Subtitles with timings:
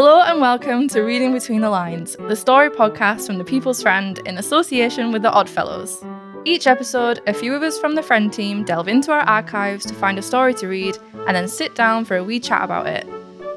[0.00, 4.16] Hello and welcome to Reading Between the Lines, the story podcast from the People's Friend
[4.26, 6.04] in association with the Oddfellows.
[6.44, 9.94] Each episode, a few of us from the Friend team delve into our archives to
[9.94, 10.96] find a story to read
[11.26, 13.08] and then sit down for a wee chat about it.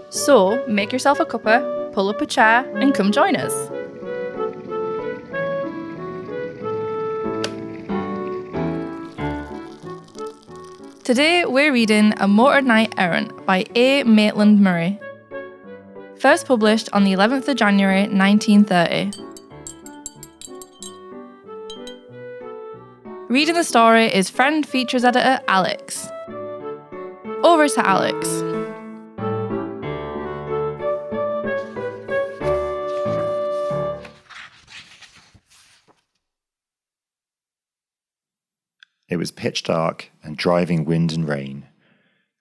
[0.09, 3.53] So, make yourself a cuppa, pull up a chair, and come join us.
[11.03, 14.03] Today we're reading A Motor Knight Errant by A.
[14.05, 14.99] Maitland Murray.
[16.21, 19.09] First published on the 11th of January 1930.
[23.27, 26.07] Reading the story is friend features editor Alex.
[27.43, 28.27] Over to Alex.
[39.09, 41.65] It was pitch dark and driving wind and rain.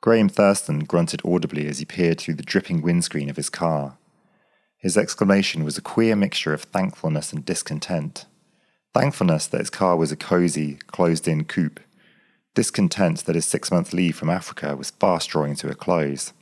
[0.01, 3.99] Graham Thurston grunted audibly as he peered through the dripping windscreen of his car.
[4.79, 8.25] His exclamation was a queer mixture of thankfulness and discontent.
[8.95, 11.81] Thankfulness that his car was a cosy, closed in coupe.
[12.55, 16.33] Discontent that his six month leave from Africa was fast drawing to a close.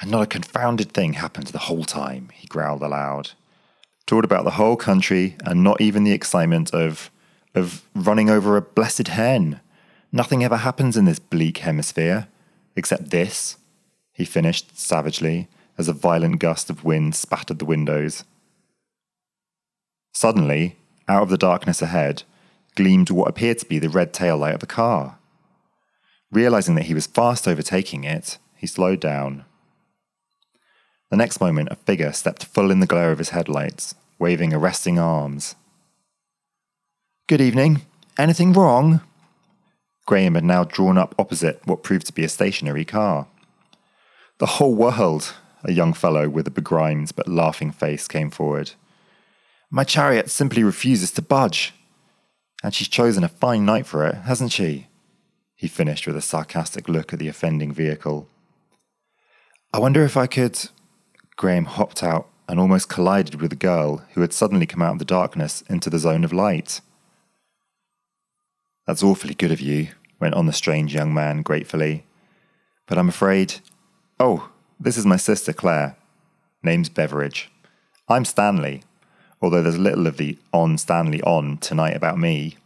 [0.00, 3.32] And not a confounded thing happened the whole time, he growled aloud.
[4.06, 7.10] Talked about the whole country and not even the excitement of
[7.54, 9.60] of running over a blessed hen.
[10.12, 12.28] Nothing ever happens in this bleak hemisphere,
[12.74, 13.56] except this,
[14.12, 18.24] he finished savagely as a violent gust of wind spattered the windows.
[20.12, 20.76] Suddenly,
[21.08, 22.24] out of the darkness ahead,
[22.74, 25.18] gleamed what appeared to be the red tail light of a car.
[26.30, 29.44] Realizing that he was fast overtaking it, he slowed down.
[31.10, 34.98] The next moment, a figure stepped full in the glare of his headlights, waving arresting
[34.98, 35.54] arms.
[37.26, 37.82] Good evening.
[38.18, 39.00] Anything wrong?
[40.10, 43.28] Graham had now drawn up opposite what proved to be a stationary car.
[44.38, 48.72] The whole world, a young fellow with a begrimed but laughing face came forward.
[49.70, 51.74] My chariot simply refuses to budge.
[52.60, 54.88] And she's chosen a fine night for it, hasn't she?
[55.54, 58.28] He finished with a sarcastic look at the offending vehicle.
[59.72, 60.58] I wonder if I could.
[61.36, 64.98] Graham hopped out and almost collided with the girl who had suddenly come out of
[64.98, 66.80] the darkness into the zone of light.
[68.88, 69.90] That's awfully good of you,
[70.20, 72.04] went on the strange young man gratefully.
[72.86, 73.54] But I'm afraid.
[74.18, 75.96] Oh, this is my sister Claire.
[76.62, 77.50] Name's Beveridge.
[78.08, 78.82] I'm Stanley,
[79.40, 82.56] although there's little of the on Stanley on tonight about me.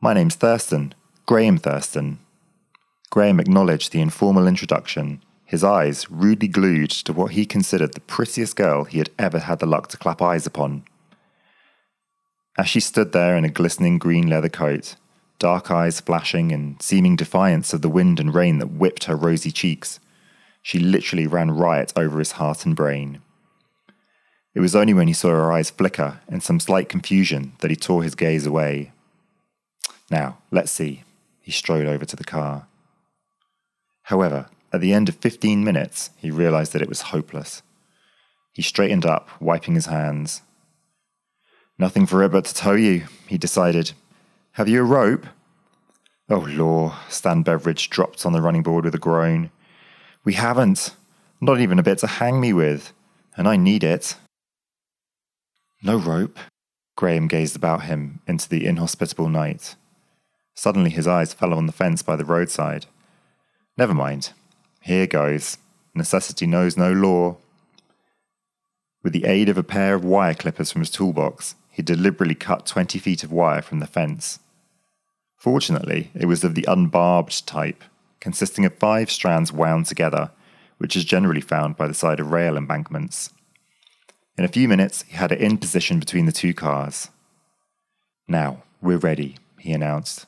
[0.00, 0.94] My name's Thurston,
[1.26, 2.18] Graham Thurston.
[3.10, 8.54] Graham acknowledged the informal introduction, his eyes rudely glued to what he considered the prettiest
[8.54, 10.84] girl he had ever had the luck to clap eyes upon.
[12.58, 14.96] As she stood there in a glistening green leather coat,
[15.38, 19.50] dark eyes flashing in seeming defiance of the wind and rain that whipped her rosy
[19.50, 20.00] cheeks,
[20.62, 23.20] she literally ran riot over his heart and brain.
[24.54, 27.76] It was only when he saw her eyes flicker in some slight confusion that he
[27.76, 28.92] tore his gaze away.
[30.10, 31.04] Now, let's see.
[31.40, 32.66] He strode over to the car.
[34.02, 37.62] However, at the end of fifteen minutes, he realized that it was hopeless.
[38.52, 40.42] He straightened up, wiping his hands,
[41.78, 43.92] Nothing for it but to tow you, he decided.
[44.58, 45.24] Have you a rope?
[46.28, 49.52] Oh, law, Stan Beveridge dropped on the running board with a groan.
[50.24, 50.96] We haven't.
[51.40, 52.92] Not even a bit to hang me with,
[53.36, 54.16] and I need it.
[55.80, 56.40] No rope.
[56.96, 59.76] Graham gazed about him into the inhospitable night.
[60.56, 62.86] Suddenly his eyes fell on the fence by the roadside.
[63.76, 64.32] Never mind.
[64.80, 65.56] Here goes.
[65.94, 67.36] Necessity knows no law.
[69.04, 72.66] With the aid of a pair of wire clippers from his toolbox, he deliberately cut
[72.66, 74.40] 20 feet of wire from the fence.
[75.38, 77.84] Fortunately, it was of the unbarbed type,
[78.18, 80.32] consisting of five strands wound together,
[80.78, 83.30] which is generally found by the side of rail embankments.
[84.36, 87.08] In a few minutes, he had it in position between the two cars.
[88.26, 90.26] Now, we're ready, he announced.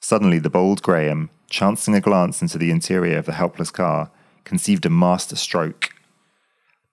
[0.00, 4.10] Suddenly, the bold Graham, chancing a glance into the interior of the helpless car,
[4.44, 5.94] conceived a master stroke.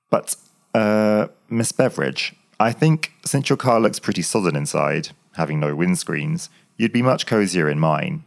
[0.09, 0.35] But,
[0.73, 6.49] uh, Miss Beveridge, I think since your car looks pretty solid inside, having no windscreens,
[6.79, 8.23] you'd be much cozier in mine.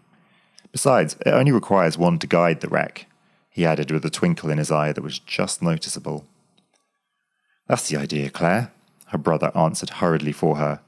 [0.70, 3.06] Besides, it only requires one to guide the wreck,
[3.50, 6.24] he added with a twinkle in his eye that was just noticeable.
[7.66, 8.70] That's the idea, Claire,
[9.06, 10.80] her brother answered hurriedly for her.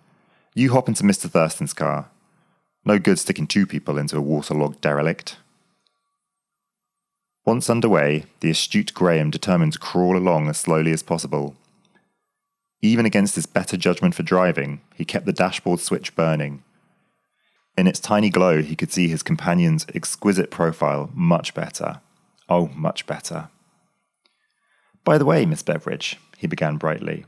[0.54, 1.28] You hop into Mr.
[1.28, 2.08] Thurston's car.
[2.84, 5.38] No good sticking two people into a waterlogged derelict.
[7.44, 11.56] Once underway, the astute Graham determined to crawl along as slowly as possible,
[12.84, 16.62] even against his better judgment for driving, he kept the dashboard switch burning.
[17.76, 22.00] In its tiny glow, he could see his companion's exquisite profile much better.
[22.48, 23.48] Oh, much better.
[25.04, 27.24] By the way, Miss Beveridge, he began brightly,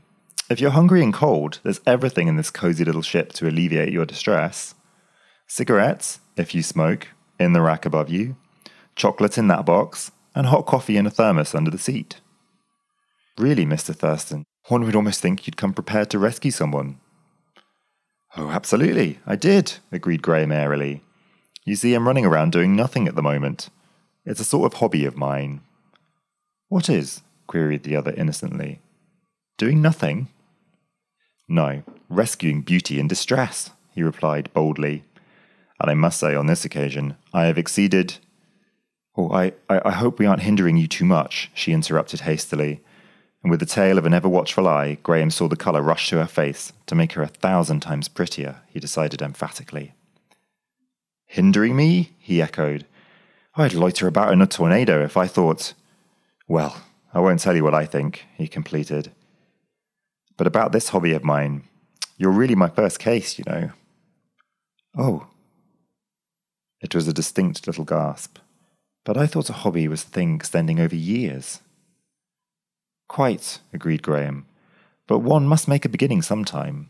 [0.49, 4.05] if you're hungry and cold, there's everything in this cozy little ship to alleviate your
[4.05, 4.75] distress.
[5.45, 8.37] Cigarettes, if you smoke, in the rack above you,
[8.95, 12.21] chocolate in that box, and hot coffee in a thermos under the seat.
[13.37, 13.93] Really, Mr.
[13.93, 16.99] Thurston, one would almost think you'd come prepared to rescue someone.
[18.39, 21.01] Oh, absolutely, I did, agreed Graham airily.
[21.65, 23.69] You see, I'm running around doing nothing at the moment.
[24.25, 25.61] It's a sort of hobby of mine.
[26.69, 27.21] What is?
[27.47, 28.79] queried the other innocently.
[29.57, 30.27] Doing nothing?
[31.49, 35.03] No, rescuing beauty in distress, he replied boldly.
[35.81, 38.17] And I must say, on this occasion, I have exceeded.
[39.15, 42.81] Oh, I, I, I hope we aren't hindering you too much, she interrupted hastily.
[43.43, 46.17] And with the tail of an ever watchful eye, Graham saw the colour rush to
[46.17, 49.93] her face to make her a thousand times prettier, he decided emphatically.
[51.25, 52.13] Hindering me?
[52.19, 52.85] he echoed.
[53.55, 55.73] I'd loiter about in a tornado if I thought.
[56.47, 56.81] Well,
[57.13, 59.11] I won't tell you what I think, he completed.
[60.37, 61.63] But about this hobby of mine,
[62.17, 63.71] you're really my first case, you know.
[64.97, 65.27] Oh.
[66.79, 68.37] It was a distinct little gasp,
[69.03, 71.61] but I thought a hobby was a thing extending over years.
[73.07, 74.45] Quite, agreed Graham,
[75.07, 76.89] but one must make a beginning sometime.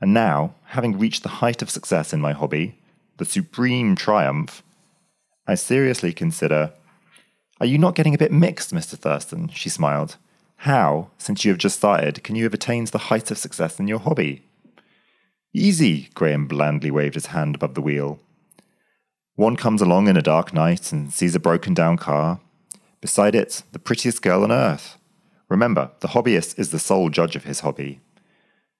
[0.00, 2.78] And now, having reached the height of success in my hobby,
[3.18, 4.62] the supreme triumph,
[5.46, 6.72] I seriously consider.
[7.60, 8.98] Are you not getting a bit mixed, Mr.
[8.98, 9.48] Thurston?
[9.48, 10.16] She smiled.
[10.58, 13.86] How, since you have just started, can you have attained the height of success in
[13.86, 14.42] your hobby?
[15.52, 18.18] Easy, Graham blandly waved his hand above the wheel.
[19.36, 22.40] One comes along in a dark night and sees a broken down car.
[23.00, 24.96] Beside it, the prettiest girl on earth.
[25.54, 28.00] Remember, the hobbyist is the sole judge of his hobby.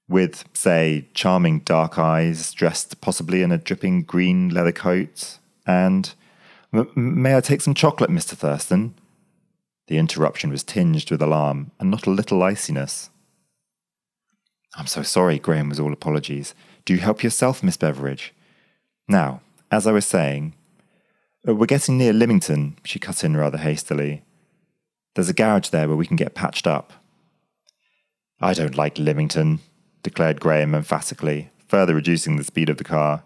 [0.08, 6.12] With, say, charming dark eyes, dressed possibly in a dripping green leather coat, and.
[6.96, 8.34] May I take some chocolate, Mr.
[8.34, 8.94] Thurston?
[9.86, 13.08] The interruption was tinged with alarm and not a little iciness.
[14.76, 16.56] I'm so sorry, Graham was all apologies.
[16.84, 18.34] Do help yourself, Miss Beveridge.
[19.06, 20.54] Now, as I was saying,
[21.48, 24.23] uh, we're getting near Lymington, she cut in rather hastily.
[25.14, 26.92] There's a garage there where we can get patched up.
[28.40, 29.60] I don't like Lymington,
[30.02, 33.22] declared Graham emphatically, further reducing the speed of the car.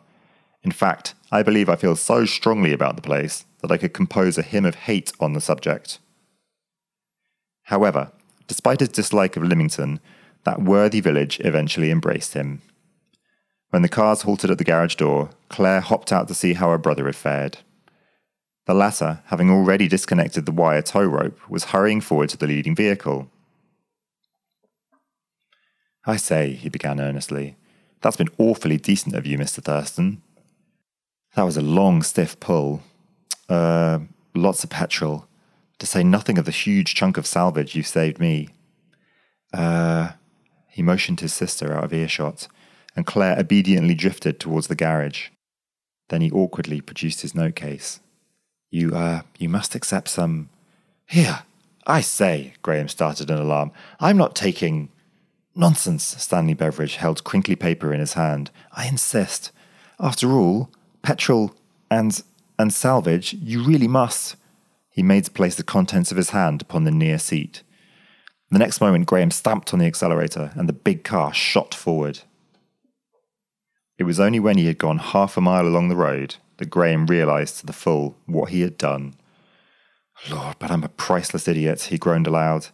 [0.63, 4.37] In fact, I believe I feel so strongly about the place that I could compose
[4.37, 5.99] a hymn of hate on the subject.
[7.65, 8.13] However,
[8.47, 10.01] despite his dislike of Lymington,
[10.45, 12.63] that worthy village eventually embraced him.
[13.71, 16.79] When the cars halted at the garage door, Claire hopped out to see how her
[16.79, 17.59] brother had fared.
[18.69, 22.75] The latter, having already disconnected the wire tow rope, was hurrying forward to the leading
[22.75, 23.31] vehicle.
[26.05, 27.57] I say, he began earnestly,
[28.03, 29.65] that's been awfully decent of you, Mr.
[29.65, 30.21] Thurston.
[31.35, 32.83] That was a long, stiff pull.
[33.49, 34.01] Uh,
[34.35, 35.27] lots of petrol
[35.79, 38.51] to say nothing of the huge chunk of salvage you saved me.
[39.51, 40.11] Uh,
[40.69, 42.49] he motioned his sister out of earshot,
[42.95, 45.29] and Claire obediently drifted towards the garage.
[46.11, 48.01] Then he awkwardly produced his note case.
[48.71, 50.51] You, uh, you must accept some.
[51.07, 51.41] Here,
[51.87, 53.73] I say, Graham started in alarm.
[53.99, 54.91] I'm not taking.
[55.55, 58.51] Nonsense, Stanley Beveridge held crinkly paper in his hand.
[58.73, 59.51] I insist.
[59.99, 60.71] After all,
[61.03, 61.55] petrol
[61.91, 62.23] and
[62.59, 64.37] and salvage, you really must.
[64.91, 67.63] He made to place the contents of his hand upon the near seat.
[68.51, 72.21] The next moment, Graham stamped on the accelerator and the big car shot forward.
[73.99, 77.07] It was only when he had gone half a mile along the road that Graham
[77.07, 79.15] realised to the full what he had done.
[80.31, 82.69] Lord, but I'm a priceless idiot, he groaned aloud.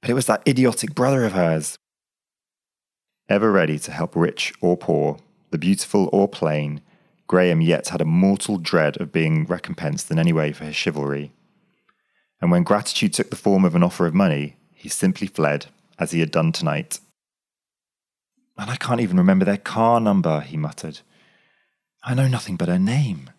[0.00, 1.78] But it was that idiotic brother of hers.
[3.28, 5.18] Ever ready to help rich or poor,
[5.50, 6.80] the beautiful or plain,
[7.28, 11.32] Graham yet had a mortal dread of being recompensed in any way for his chivalry.
[12.40, 15.66] And when gratitude took the form of an offer of money, he simply fled,
[15.98, 16.98] as he had done tonight.
[18.58, 21.00] And I can't even remember their car number, he muttered.
[22.02, 23.30] I know nothing but her name.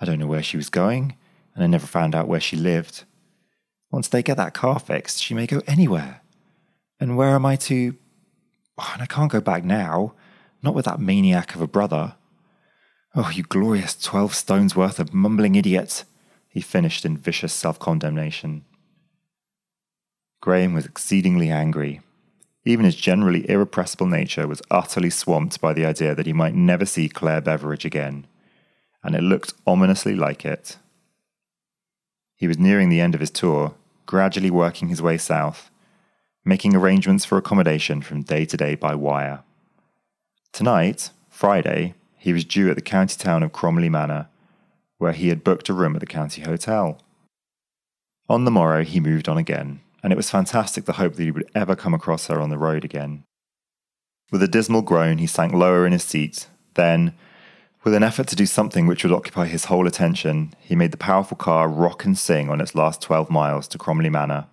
[0.00, 1.16] I don't know where she was going,
[1.54, 3.04] and I never found out where she lived.
[3.90, 6.20] Once they get that car fixed, she may go anywhere.
[7.00, 7.96] And where am I to?
[8.76, 10.14] Oh, and I can't go back now,
[10.62, 12.14] not with that maniac of a brother.
[13.14, 16.04] Oh, you glorious twelve stones worth of mumbling idiot!
[16.48, 18.64] he finished in vicious self condemnation.
[20.40, 22.00] Graham was exceedingly angry.
[22.64, 26.84] Even his generally irrepressible nature was utterly swamped by the idea that he might never
[26.84, 28.26] see Claire Beveridge again,
[29.02, 30.76] and it looked ominously like it.
[32.36, 33.74] He was nearing the end of his tour,
[34.06, 35.70] gradually working his way south,
[36.44, 39.42] making arrangements for accommodation from day to day by wire.
[40.52, 44.28] Tonight, Friday, he was due at the county town of Cromley Manor,
[44.98, 47.00] where he had booked a room at the county hotel.
[48.28, 51.30] On the morrow, he moved on again, and it was fantastic the hope that he
[51.30, 53.24] would ever come across her on the road again.
[54.30, 56.48] With a dismal groan, he sank lower in his seat.
[56.74, 57.14] Then,
[57.84, 60.98] with an effort to do something which would occupy his whole attention, he made the
[60.98, 64.46] powerful car rock and sing on its last 12 miles to Cromley Manor.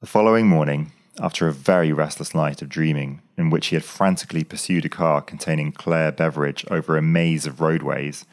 [0.00, 4.44] The following morning, after a very restless night of dreaming, in which he had frantically
[4.44, 8.24] pursued a car containing Claire Beveridge over a maze of roadways,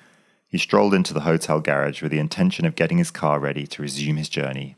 [0.48, 3.82] he strolled into the hotel garage with the intention of getting his car ready to
[3.82, 4.76] resume his journey.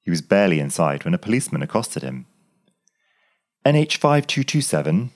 [0.00, 2.26] He was barely inside when a policeman accosted him.
[3.64, 5.10] NH5227?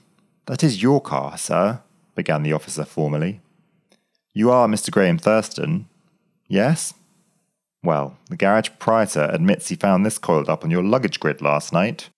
[0.47, 1.81] That is your car, sir,
[2.15, 3.41] began the officer formally.
[4.35, 4.91] You are Mr.
[4.91, 5.89] Graham Thurston?
[6.49, 6.95] Yes?
[7.83, 11.73] Well, the garage proprietor admits he found this coiled up on your luggage grid last
[11.73, 12.09] night.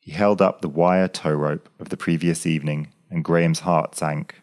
[0.00, 4.41] He held up the wire tow rope of the previous evening, and Graham's heart sank.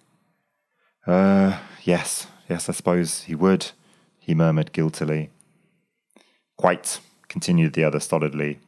[1.10, 3.72] Uh, yes, yes, I suppose he would,
[4.20, 5.32] he murmured guiltily.
[6.56, 8.60] Quite, continued the other stolidly.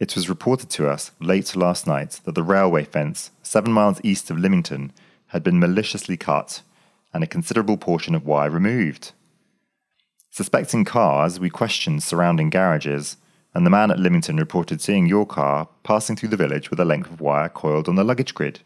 [0.00, 4.28] It was reported to us late last night that the railway fence, seven miles east
[4.28, 4.92] of Lymington,
[5.28, 6.62] had been maliciously cut
[7.14, 9.12] and a considerable portion of wire removed.
[10.30, 13.18] Suspecting cars, we questioned surrounding garages,
[13.54, 16.84] and the man at Lymington reported seeing your car passing through the village with a
[16.84, 18.58] length of wire coiled on the luggage grid.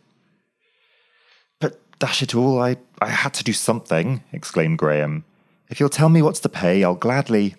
[2.02, 5.25] Dash it all, I, I had to do something, exclaimed Graham.
[5.68, 7.54] If you'll tell me what's to pay, I'll gladly.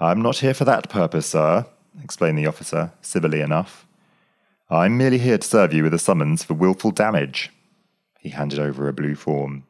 [0.00, 1.64] I'm not here for that purpose, sir,
[2.02, 3.86] explained the officer, civilly enough.
[4.68, 7.52] I'm merely here to serve you with a summons for wilful damage.
[8.18, 9.62] He handed over a blue form.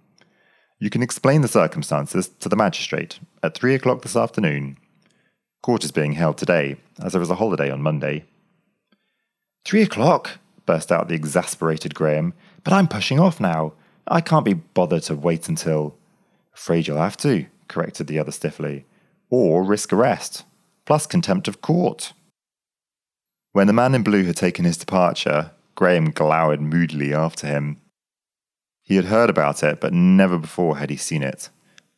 [0.78, 4.78] You can explain the circumstances to the magistrate at three o'clock this afternoon.
[5.62, 8.24] Court is being held today, as there is a holiday on Monday.
[9.66, 10.38] Three o'clock?
[10.66, 12.34] Burst out the exasperated Graham.
[12.62, 13.74] But I'm pushing off now.
[14.06, 15.96] I can't be bothered to wait until.
[16.54, 18.84] Afraid you'll have to, corrected the other stiffly.
[19.30, 20.44] Or risk arrest,
[20.84, 22.12] plus contempt of court.
[23.52, 27.80] When the man in blue had taken his departure, Graham glowered moodily after him.
[28.82, 31.48] He had heard about it, but never before had he seen it.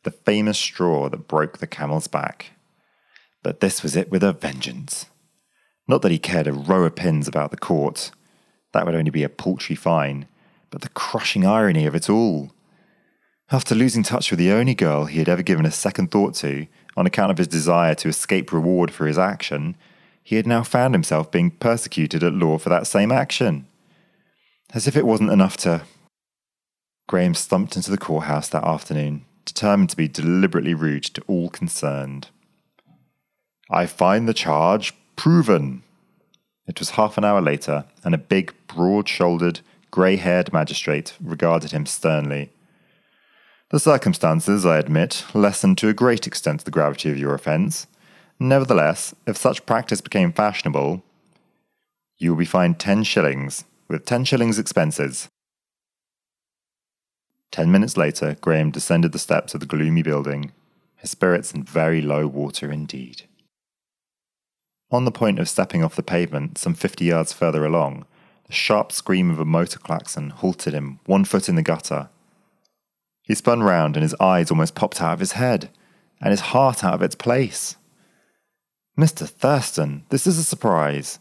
[0.03, 2.51] The famous straw that broke the camel's back.
[3.43, 5.07] But this was it with a vengeance.
[5.87, 8.11] Not that he cared a row of pins about the court.
[8.77, 10.27] That would only be a paltry fine.
[10.69, 12.51] But the crushing irony of it all.
[13.51, 16.67] After losing touch with the only girl he had ever given a second thought to,
[16.95, 19.75] on account of his desire to escape reward for his action,
[20.23, 23.65] he had now found himself being persecuted at law for that same action.
[24.75, 25.81] As if it wasn't enough to.
[27.07, 32.27] Graham stumped into the courthouse that afternoon, determined to be deliberately rude to all concerned.
[33.71, 35.81] I find the charge proven.
[36.67, 41.71] It was half an hour later, and a big, broad shouldered, grey haired magistrate regarded
[41.71, 42.51] him sternly.
[43.69, 47.87] The circumstances, I admit, lessen to a great extent the gravity of your offence.
[48.39, 51.03] Nevertheless, if such practice became fashionable,
[52.17, 55.29] you will be fined ten shillings, with ten shillings expenses.
[57.51, 60.51] Ten minutes later, Graham descended the steps of the gloomy building,
[60.95, 63.26] his spirits in very low water indeed.
[64.89, 68.05] On the point of stepping off the pavement, some fifty yards further along,
[68.45, 72.09] the sharp scream of a motor klaxon halted him, one foot in the gutter.
[73.23, 75.69] He spun round and his eyes almost popped out of his head,
[76.21, 77.75] and his heart out of its place.
[78.97, 79.27] Mr.
[79.27, 81.19] Thurston, this is a surprise.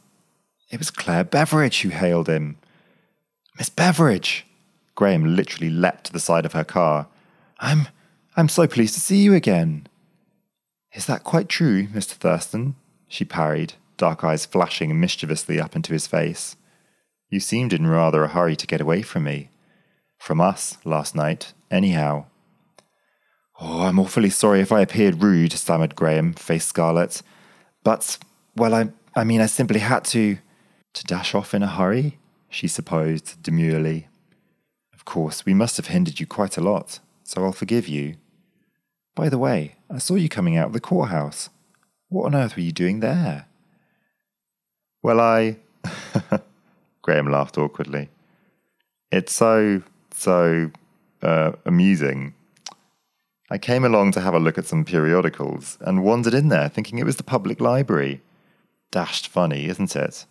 [0.71, 2.57] It was Claire Beveridge who hailed him.
[3.59, 4.47] Miss Beveridge!
[4.95, 7.09] Graham literally leapt to the side of her car.
[7.59, 7.89] I'm
[8.37, 9.89] I'm so pleased to see you again.
[10.95, 12.13] Is that quite true, Mr.
[12.13, 12.77] Thurston?
[13.09, 16.57] She parried, dark eyes flashing mischievously up into his face.
[17.29, 19.51] You seemed in rather a hurry to get away from me.
[20.19, 22.27] From us, last night, anyhow.
[23.61, 27.23] Oh, I'm awfully sorry if I appeared rude, stammered Graham, face scarlet.
[27.83, 28.19] But,
[28.55, 30.39] well, I, I mean, I simply had to.
[30.95, 32.19] To dash off in a hurry?
[32.49, 34.09] she supposed demurely.
[34.95, 38.17] Of course, we must have hindered you quite a lot, so I'll forgive you.
[39.15, 41.51] By the way, I saw you coming out of the courthouse.
[42.09, 43.47] What on earth were you doing there?
[45.03, 45.57] Well, I.
[47.03, 48.09] Graham laughed awkwardly.
[49.13, 49.83] It's so,
[50.13, 50.71] so
[51.23, 52.35] uh, amusing.
[53.49, 56.99] I came along to have a look at some periodicals and wandered in there thinking
[56.99, 58.23] it was the public library.
[58.91, 60.27] Dashed funny, isn't it?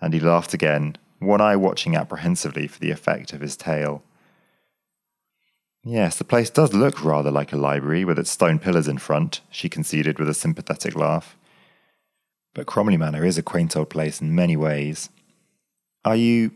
[0.00, 4.02] And he laughed again, one eye watching apprehensively for the effect of his tale.
[5.82, 9.40] Yes, the place does look rather like a library with its stone pillars in front,
[9.50, 11.36] she conceded with a sympathetic laugh.
[12.54, 15.08] But Cromley Manor is a quaint old place in many ways.
[16.04, 16.50] Are you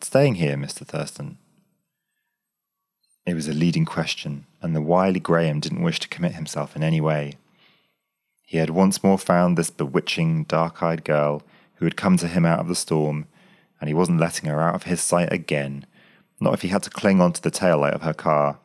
[0.00, 0.84] staying here, Mr.
[0.84, 1.38] Thurston?
[3.24, 6.82] It was a leading question, and the wily Graham didn't wish to commit himself in
[6.82, 7.34] any way,
[8.46, 11.42] He had once more found this bewitching, dark eyed girl
[11.74, 13.26] who had come to him out of the storm,
[13.80, 15.84] and he wasn't letting her out of his sight again,
[16.40, 18.58] not if he had to cling onto the taillight of her car.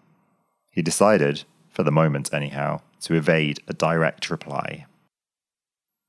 [0.71, 4.85] He decided, for the moment anyhow, to evade a direct reply.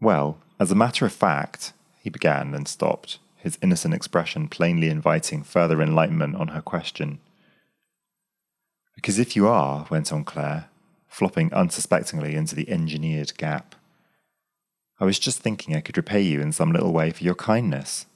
[0.00, 5.42] Well, as a matter of fact, he began and stopped, his innocent expression plainly inviting
[5.42, 7.20] further enlightenment on her question.
[8.94, 10.68] Because if you are, went on Claire,
[11.08, 13.74] flopping unsuspectingly into the engineered gap,
[15.00, 18.06] I was just thinking I could repay you in some little way for your kindness.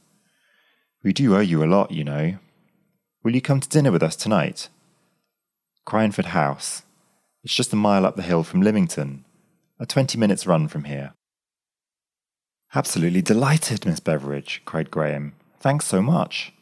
[1.02, 2.38] We do owe you a lot, you know.
[3.26, 4.68] Will you come to dinner with us tonight?
[5.84, 6.82] Cryinford House.
[7.42, 9.24] It's just a mile up the hill from Lymington,
[9.80, 11.12] a 20 minutes run from here.
[12.72, 15.32] Absolutely delighted, Miss Beveridge, cried Graham.
[15.58, 16.52] Thanks so much.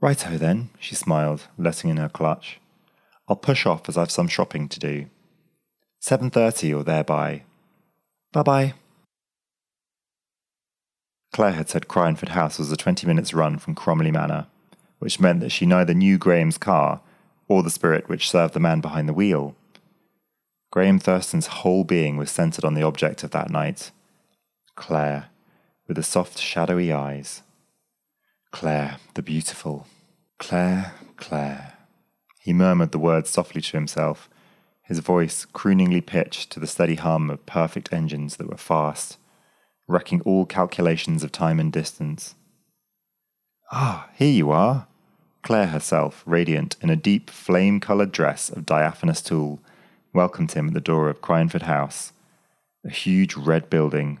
[0.00, 2.58] Righto then, she smiled, letting in her clutch.
[3.28, 5.06] I'll push off as I've some shopping to do.
[6.02, 7.44] 7.30 or thereby.
[8.32, 8.74] Bye-bye.
[11.32, 14.48] Claire had said Cryinford House was a 20 minutes run from Cromley Manor,
[14.98, 17.00] which meant that she neither knew Graham's car
[17.46, 19.56] or the spirit which served the man behind the wheel.
[20.70, 23.90] Graham Thurston's whole being was centered on the object of that night,
[24.74, 25.30] Claire,
[25.86, 27.42] with the soft, shadowy eyes.
[28.50, 29.86] Claire, the beautiful.
[30.38, 31.74] Claire, Claire.
[32.40, 34.28] He murmured the words softly to himself,
[34.82, 39.18] his voice crooningly pitched to the steady hum of perfect engines that were fast,
[39.86, 42.34] wrecking all calculations of time and distance.
[43.70, 44.87] Ah, here you are!
[45.48, 49.58] Claire herself, radiant in a deep flame coloured dress of diaphanous tulle,
[50.12, 52.12] welcomed him at the door of Cryinford House,
[52.84, 54.18] a huge red building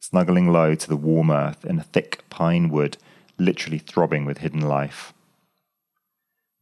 [0.00, 2.96] snuggling low to the warm earth in a thick pine wood,
[3.36, 5.12] literally throbbing with hidden life.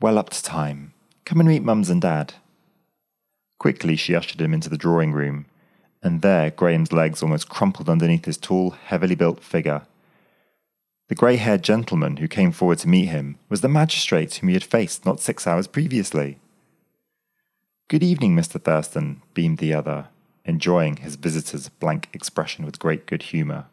[0.01, 0.93] Well up to time.
[1.25, 2.35] Come and meet Mums and Dad.
[3.61, 5.47] Quickly she ushered him into the drawing room,
[6.03, 9.83] and there Graham's legs almost crumpled underneath his tall, heavily built figure.
[11.11, 14.55] The grey haired gentleman who came forward to meet him was the magistrate whom he
[14.55, 16.39] had faced not six hours previously.
[17.89, 18.63] Good evening, Mr.
[18.63, 20.07] Thurston, beamed the other,
[20.45, 23.67] enjoying his visitor's blank expression with great good humour.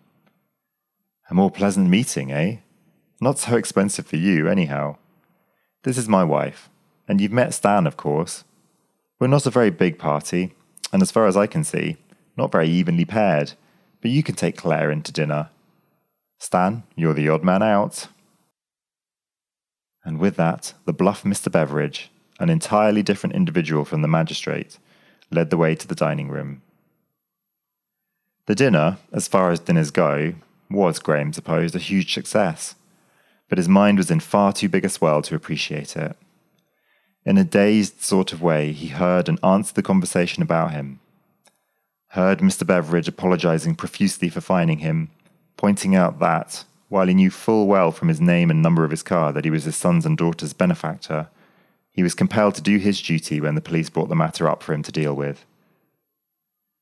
[1.30, 2.58] A more pleasant meeting, eh?
[3.21, 4.97] Not so expensive for you, anyhow.
[5.84, 6.71] This is my wife,
[7.08, 8.45] and you've met Stan, of course.
[9.19, 10.56] We're not a very big party,
[10.91, 11.97] and as far as I can see,
[12.36, 13.54] not very evenly paired,
[14.02, 15.52] but you can take Claire in to dinner.
[16.38, 18.08] Stan, you're the odd man out.
[20.04, 21.52] And with that, the bluff Mr.
[21.52, 24.78] Beveridge, an entirely different individual from the magistrate,
[25.32, 26.62] led the way to the dining room.
[28.45, 30.36] The dinner, as far as dinners go,
[30.69, 32.76] was, Graham supposed, a huge success,
[33.50, 36.15] but his mind was in far too big a swell to appreciate it.
[37.26, 41.02] In a dazed sort of way, he heard and answered the conversation about him.
[42.12, 42.65] Heard Mr.
[42.65, 45.10] Beveridge apologizing profusely for finding him,
[45.58, 49.04] pointing out that, while he knew full well from his name and number of his
[49.04, 51.28] car that he was his son's and daughter's benefactor,
[51.91, 54.74] he was compelled to do his duty when the police brought the matter up for
[54.74, 55.46] him to deal with.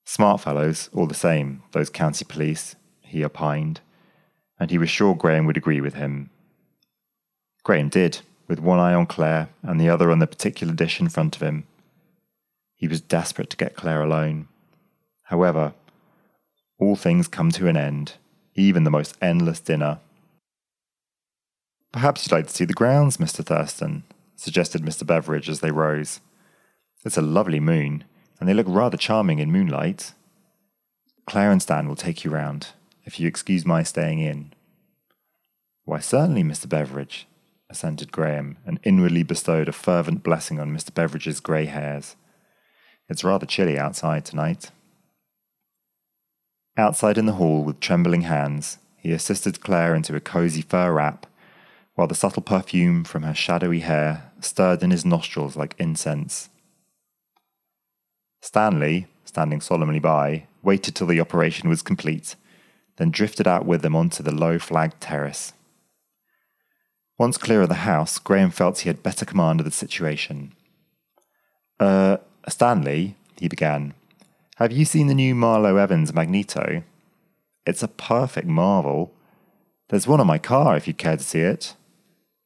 [0.04, 3.80] Smart fellows, all the same, those county police, he opined,
[4.60, 6.30] and he was sure Graham would agree with him.
[7.64, 11.10] Graham did, with one eye on Claire and the other on the particular dish in
[11.10, 11.66] front of him.
[12.76, 14.48] He was desperate to get Claire alone.
[15.24, 15.74] However,
[16.78, 18.14] all things come to an end,
[18.56, 20.00] even the most endless dinner.
[21.92, 23.46] Perhaps you'd like to see the grounds, Mr.
[23.46, 24.04] Thurston,
[24.36, 25.06] suggested Mr.
[25.06, 26.20] Beveridge as they rose.
[27.06, 28.04] It's a lovely moon,
[28.40, 30.14] and they look rather charming in moonlight.
[31.28, 32.70] Claire and Stan will take you round,
[33.04, 34.54] if you excuse my staying in.
[35.86, 36.68] Why, certainly, Mr.
[36.68, 37.28] Beveridge,
[37.70, 40.94] assented Graham, and inwardly bestowed a fervent blessing on Mr.
[40.94, 42.16] Beveridge's grey hairs.
[43.08, 44.72] It's rather chilly outside tonight.
[46.78, 51.26] Outside in the hall, with trembling hands, he assisted Claire into a cosy fur wrap
[51.96, 56.50] while the subtle perfume from her shadowy hair stirred in his nostrils like incense.
[58.42, 62.36] Stanley, standing solemnly by, waited till the operation was complete,
[62.98, 65.54] then drifted out with them onto the low flagged terrace.
[67.18, 70.52] Once clear of the house, Graham felt he had better command of the situation.
[71.82, 73.94] Er, uh, Stanley, he began,
[74.56, 76.84] have you seen the new Marlowe Evans Magneto?
[77.66, 79.14] It's a perfect marvel.
[79.90, 81.76] There's one on my car if you'd care to see it.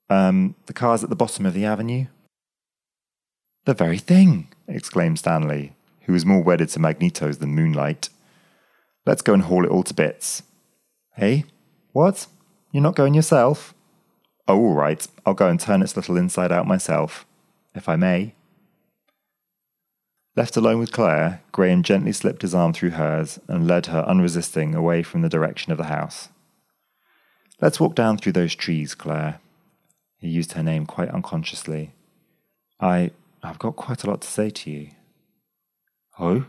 [0.09, 2.07] Um, the car's at the bottom of the avenue.
[3.65, 8.09] The very thing, exclaimed Stanley, who was more wedded to magnetos than moonlight.
[9.05, 10.41] Let's go and haul it all to bits.
[11.15, 11.45] Hey?
[11.91, 12.25] What?
[12.71, 13.75] You're not going yourself?
[14.47, 15.05] Oh, all right.
[15.25, 17.27] I'll go and turn its little inside out myself,
[17.75, 18.33] if I may.
[20.39, 24.73] Left alone with Claire, Graham gently slipped his arm through hers and led her unresisting
[24.73, 26.29] away from the direction of the house.
[27.59, 29.41] Let's walk down through those trees, Claire.
[30.17, 31.91] He used her name quite unconsciously.
[32.79, 33.11] I.
[33.43, 34.91] I've got quite a lot to say to you.
[36.17, 36.45] Oh?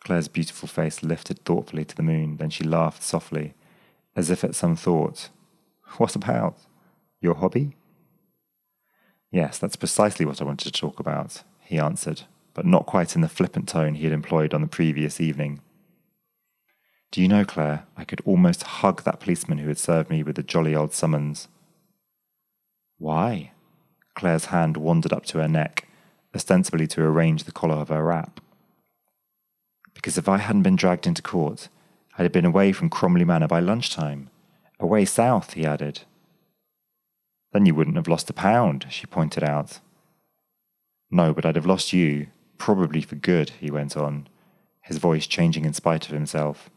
[0.00, 3.54] Claire's beautiful face lifted thoughtfully to the moon, then she laughed softly,
[4.16, 5.28] as if at some thought.
[5.98, 6.56] What about?
[7.20, 7.76] Your hobby?
[9.30, 12.22] Yes, that's precisely what I wanted to talk about, he answered,
[12.58, 15.60] but not quite in the flippant tone he had employed on the previous evening.
[17.12, 20.34] Do you know, Claire, I could almost hug that policeman who had served me with
[20.34, 21.46] the jolly old summons.
[22.98, 23.52] Why?
[24.16, 25.86] Claire's hand wandered up to her neck,
[26.34, 28.40] ostensibly to arrange the collar of her wrap.
[29.94, 31.68] Because if I hadn't been dragged into court,
[32.18, 34.30] I'd have been away from Cromley Manor by lunchtime.
[34.80, 36.00] Away south, he added.
[37.52, 39.78] Then you wouldn't have lost a pound, she pointed out.
[41.08, 42.26] No, but I'd have lost you,
[42.58, 44.28] probably for good, he went on,
[44.82, 46.70] his voice changing in spite of himself.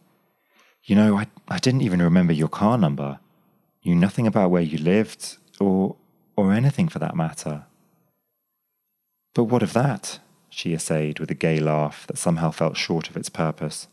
[0.84, 3.20] You know, I, I didn't even remember your car number.
[3.84, 5.96] Knew nothing about where you lived, or
[6.36, 7.65] or anything for that matter.
[9.34, 10.20] But what of that?
[10.50, 13.88] she essayed with a gay laugh that somehow felt short of its purpose.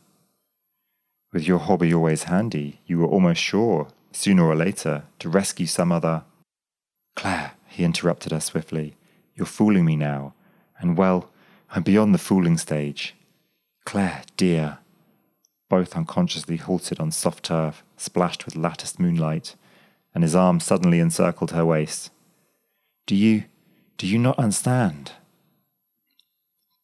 [1.33, 5.93] With your hobby always handy, you were almost sure, sooner or later, to rescue some
[5.93, 6.25] other.
[7.15, 8.97] Claire, he interrupted her swiftly,
[9.37, 10.35] you're fooling me now,
[10.81, 11.31] and well,
[11.71, 13.15] I'm beyond the fooling stage.
[13.85, 14.79] Claire, dear.
[15.69, 19.55] Both unconsciously halted on soft turf, splashed with latticed moonlight,
[20.15, 22.11] and his arm suddenly encircled her waist.
[23.07, 23.45] Do you,
[23.99, 25.13] do you not understand?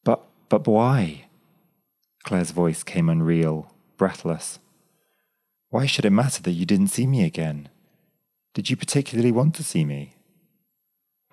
[0.03, 1.25] But, but why?
[2.23, 4.59] Claire's voice came unreal, breathless.
[5.69, 7.69] Why should it matter that you didn't see me again?
[8.53, 10.13] Did you particularly want to see me?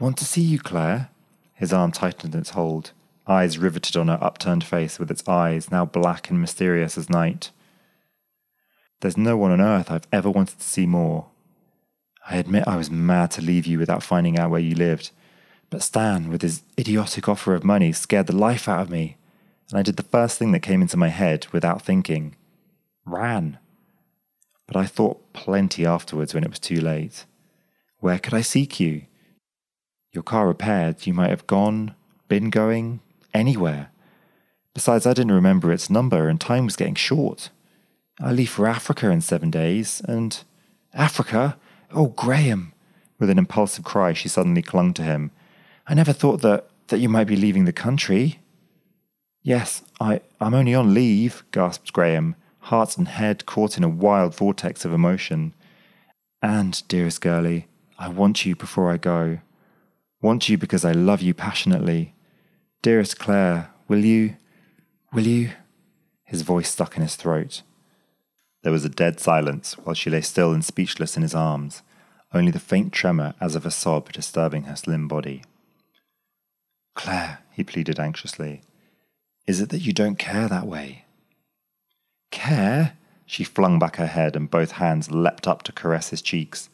[0.00, 1.10] Want to see you, Claire?
[1.54, 2.92] His arm tightened its hold,
[3.26, 7.50] eyes riveted on her upturned face with its eyes now black and mysterious as night.
[9.00, 11.26] There's no one on earth I've ever wanted to see more.
[12.28, 15.10] I admit I was mad to leave you without finding out where you lived,
[15.70, 19.16] but Stan, with his idiotic offer of money, scared the life out of me,
[19.70, 22.36] and I did the first thing that came into my head without thinking
[23.04, 23.58] ran.
[24.66, 27.24] But I thought plenty afterwards when it was too late.
[27.98, 29.02] Where could I seek you?
[30.12, 31.94] Your car repaired, you might have gone,
[32.28, 33.00] been going,
[33.34, 33.90] anywhere.
[34.74, 37.50] Besides, I didn't remember its number, and time was getting short.
[38.20, 40.42] I leave for Africa in seven days, and.
[40.94, 41.56] Africa?
[41.92, 42.72] Oh, Graham!
[43.18, 45.30] With an impulsive cry, she suddenly clung to him.
[45.86, 48.40] I never thought that, that you might be leaving the country.
[49.42, 54.34] Yes, I, I'm only on leave, gasped Graham, heart and head caught in a wild
[54.34, 55.54] vortex of emotion.
[56.40, 57.68] And, dearest girlie,
[57.98, 59.38] I want you before I go.
[60.20, 62.14] Want you because I love you passionately.
[62.82, 64.34] Dearest Claire, will you?
[65.12, 65.50] Will you?
[66.24, 67.62] His voice stuck in his throat.
[68.64, 71.82] There was a dead silence while she lay still and speechless in his arms,
[72.34, 75.44] only the faint tremor as of a sob disturbing her slim body.
[76.96, 78.62] Claire, he pleaded anxiously,
[79.46, 81.04] is it that you don't care that way?
[82.32, 82.96] Care?
[83.26, 86.68] She flung back her head and both hands leapt up to caress his cheeks.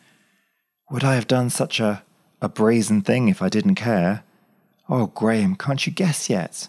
[0.90, 2.02] Would I have done such a,
[2.40, 4.24] a brazen thing if I didn't care?
[4.88, 6.68] Oh, Graham, can't you guess yet?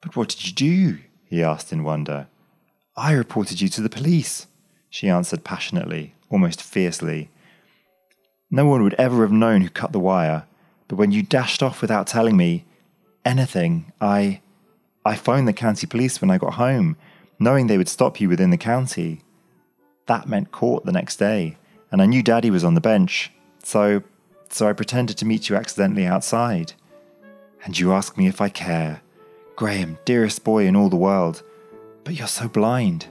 [0.00, 0.98] But what did you do?
[1.24, 2.26] he asked in wonder.
[2.96, 4.46] I reported you to the police,
[4.90, 7.30] she answered passionately, almost fiercely.
[8.50, 10.44] No one would ever have known who cut the wire,
[10.88, 12.66] but when you dashed off without telling me
[13.24, 14.40] anything, I.
[15.04, 16.96] I phoned the county police when I got home,
[17.40, 19.22] knowing they would stop you within the county.
[20.06, 21.56] That meant court the next day,
[21.90, 24.02] and I knew Daddy was on the bench, so.
[24.54, 26.74] So I pretended to meet you accidentally outside.
[27.64, 29.00] And you ask me if I care.
[29.56, 31.42] Graham, dearest boy in all the world.
[32.04, 33.06] But you're so blind.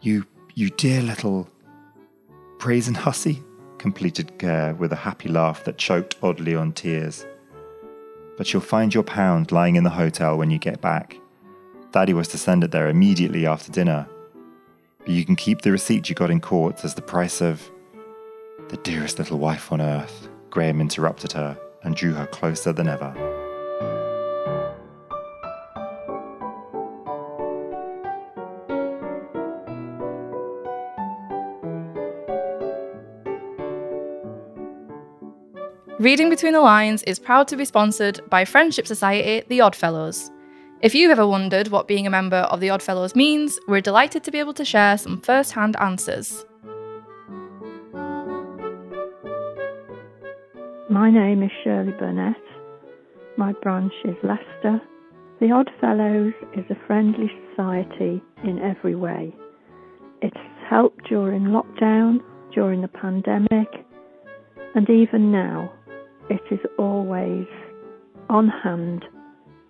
[0.00, 1.48] You, you dear little
[2.58, 3.42] brazen hussy,
[3.78, 7.26] completed Claire with a happy laugh that choked oddly on tears.
[8.36, 11.16] But you'll find your pound lying in the hotel when you get back.
[11.92, 14.08] Daddy was to send it there immediately after dinner.
[14.98, 17.70] But you can keep the receipt you got in court as the price of.
[18.68, 23.12] The dearest little wife on earth, Graham interrupted her and drew her closer than ever.
[35.98, 40.30] Reading Between the Lines is proud to be sponsored by Friendship Society The Oddfellows.
[40.80, 44.30] If you've ever wondered what being a member of The Oddfellows means, we're delighted to
[44.30, 46.46] be able to share some first hand answers.
[50.98, 52.40] My name is Shirley Burnett.
[53.36, 54.80] My branch is Leicester.
[55.40, 59.34] The Odd Fellows is a friendly society in every way.
[60.22, 60.34] It's
[60.70, 62.20] helped during lockdown,
[62.54, 63.68] during the pandemic,
[64.74, 65.70] and even now,
[66.30, 67.46] it is always
[68.30, 69.04] on hand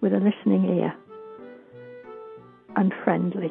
[0.00, 0.94] with a listening ear
[2.76, 3.50] and friendly.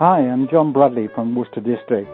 [0.00, 2.10] Hi, I'm John Bradley from Worcester District.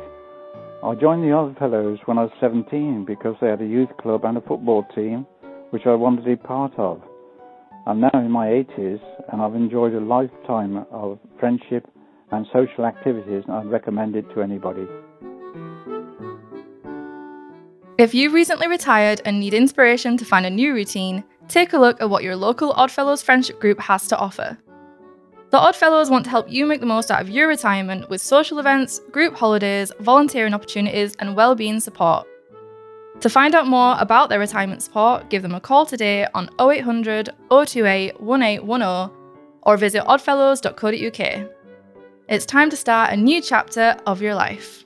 [0.84, 4.36] I joined the Oddfellows when I was 17 because they had a youth club and
[4.36, 5.26] a football team
[5.70, 7.00] which I wanted to be part of.
[7.86, 9.00] I'm now in my 80s
[9.32, 11.86] and I've enjoyed a lifetime of friendship
[12.32, 14.86] and social activities and I'd recommend it to anybody.
[17.96, 21.98] If you recently retired and need inspiration to find a new routine, take a look
[22.02, 24.58] at what your local Oddfellows friendship group has to offer.
[25.50, 28.60] The Oddfellows want to help you make the most out of your retirement with social
[28.60, 32.24] events, group holidays, volunteering opportunities, and well-being support.
[33.20, 37.30] To find out more about their retirement support, give them a call today on 0800
[37.48, 39.10] 028 1810
[39.62, 41.50] or visit oddfellows.co.uk.
[42.28, 44.84] It's time to start a new chapter of your life.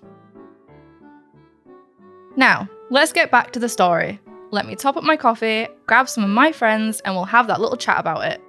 [2.37, 4.19] Now, let's get back to the story.
[4.51, 7.61] Let me top up my coffee, grab some of my friends, and we'll have that
[7.61, 8.41] little chat about it.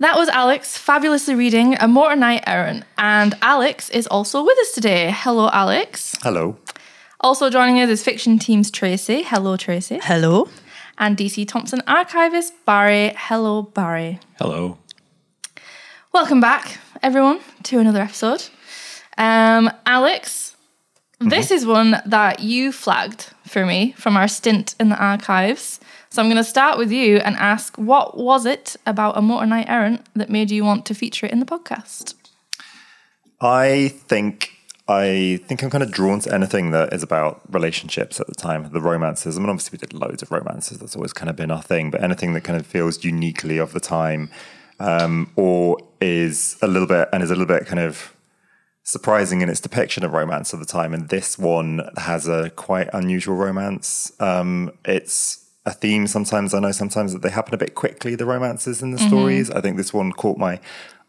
[0.00, 2.84] That was Alex fabulously reading A Motor Knight Errant.
[2.96, 5.12] And Alex is also with us today.
[5.14, 6.16] Hello, Alex.
[6.22, 6.56] Hello.
[7.20, 9.22] Also joining us is Fiction Team's Tracy.
[9.22, 10.00] Hello, Tracy.
[10.02, 10.48] Hello.
[10.96, 13.12] And DC Thomson archivist Barry.
[13.14, 14.20] Hello, Barry.
[14.38, 14.78] Hello.
[16.14, 18.48] Welcome back, everyone, to another episode.
[19.18, 20.56] Um, Alex,
[21.18, 25.80] this is one that you flagged for me from our stint in the archives.
[26.08, 29.46] So I'm going to start with you and ask, what was it about A Motor
[29.46, 32.14] Knight Errant that made you want to feature it in the podcast?
[33.40, 34.52] I think
[34.88, 38.68] I think I'm kind of drawn to anything that is about relationships at the time,
[38.72, 39.36] the romances.
[39.36, 40.78] I mean, obviously we did loads of romances.
[40.78, 41.92] That's always kind of been our thing.
[41.92, 44.30] But anything that kind of feels uniquely of the time,
[44.80, 48.16] um, or is a little bit and is a little bit kind of
[48.90, 50.92] surprising in its depiction of romance of the time.
[50.92, 54.12] And this one has a quite unusual romance.
[54.18, 56.54] Um, it's a theme sometimes.
[56.54, 59.48] I know sometimes that they happen a bit quickly, the romances in the stories.
[59.48, 60.58] I think this one caught my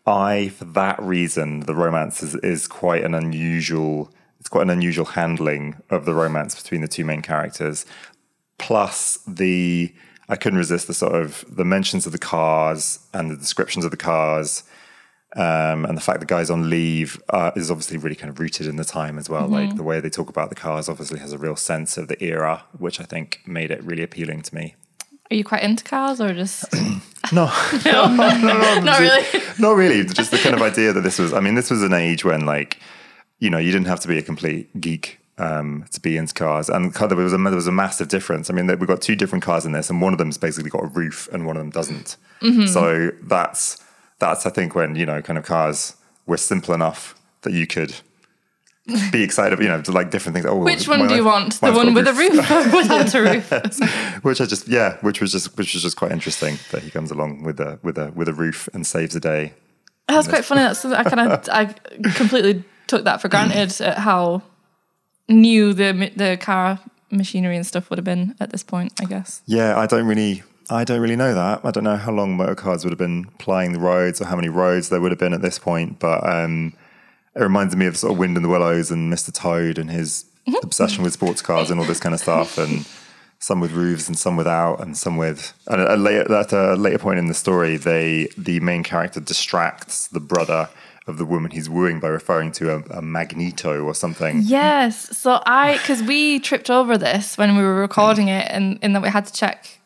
[0.06, 1.62] eye for that reason.
[1.62, 6.62] The romance is, is quite an unusual, it's quite an unusual handling of the romance
[6.62, 7.88] between the two main characters.
[8.60, 9.91] Plus the,
[10.30, 13.91] I couldn't resist the sort of the mentions of the cars and the descriptions of
[13.91, 14.63] the cars.
[15.36, 18.67] Um, and the fact the guy's on leave uh, is obviously really kind of rooted
[18.67, 19.48] in the time as well.
[19.48, 22.22] Like the way they talk about the cars obviously has a real sense of the
[22.22, 24.76] era, which I think made it really appealing to me.
[25.30, 26.65] Are you quite into cars or just.
[27.32, 27.50] No,
[27.86, 29.44] no, no, no, Not really.
[29.58, 30.04] not really.
[30.04, 31.34] Just the kind of idea that this was.
[31.34, 32.78] I mean, this was an age when, like,
[33.39, 36.67] you know, you didn't have to be a complete geek um, to be into cars,
[36.67, 38.50] and there was a there was a massive difference.
[38.50, 40.84] I mean, we've got two different cars in this, and one of them's basically got
[40.84, 42.17] a roof, and one of them doesn't.
[42.41, 42.65] Mm-hmm.
[42.65, 43.82] So that's
[44.21, 47.93] that's I think when you know, kind of cars were simple enough that you could.
[49.12, 50.45] Be excited, you know, to like different things.
[50.45, 51.60] Oh, Which one do you want?
[51.62, 54.23] The one with a roof or without a roof?
[54.23, 57.12] which I just yeah, which was just which was just quite interesting that he comes
[57.12, 59.53] along with a with a with a roof and saves the day.
[60.07, 60.62] That's quite funny.
[60.62, 61.65] That's I kind of I
[62.15, 64.41] completely took that for granted at how
[65.29, 66.79] new the the car
[67.12, 68.93] machinery and stuff would have been at this point.
[68.99, 69.41] I guess.
[69.45, 71.65] Yeah, I don't really I don't really know that.
[71.65, 74.36] I don't know how long motor cars would have been plying the roads or how
[74.36, 76.74] many roads there would have been at this point, but um,
[77.36, 79.34] it reminds me of sort of Wind in the Willows and Mr.
[79.34, 80.26] Toad and his
[80.63, 82.88] obsession with sports cars and all this kind of stuff and
[83.39, 86.76] some with roofs and some without and some with and at a later at a
[86.76, 90.67] later point in the story they the main character distracts the brother
[91.08, 94.41] of the woman he's wooing by referring to a, a magneto or something.
[94.43, 95.17] Yes.
[95.17, 99.02] So I because we tripped over this when we were recording it, and and that
[99.02, 99.80] we had to check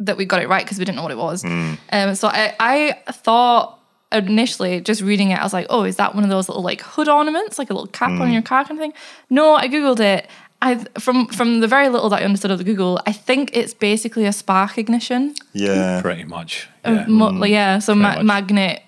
[0.00, 1.44] that we got it right because we didn't know what it was.
[1.44, 2.14] Um.
[2.14, 3.78] So I I thought
[4.12, 6.80] initially just reading it, I was like, oh, is that one of those little like
[6.80, 8.92] hood ornaments, like a little cap on your car kind of thing?
[9.30, 10.28] No, I googled it.
[10.60, 13.74] I from from the very little that I understood of the Google, I think it's
[13.74, 15.34] basically a spark ignition.
[15.52, 16.00] Yeah.
[16.02, 16.68] Pretty much.
[16.84, 17.06] Uh, Yeah.
[17.06, 18.24] mo- yeah so ma- much.
[18.24, 18.82] magnet.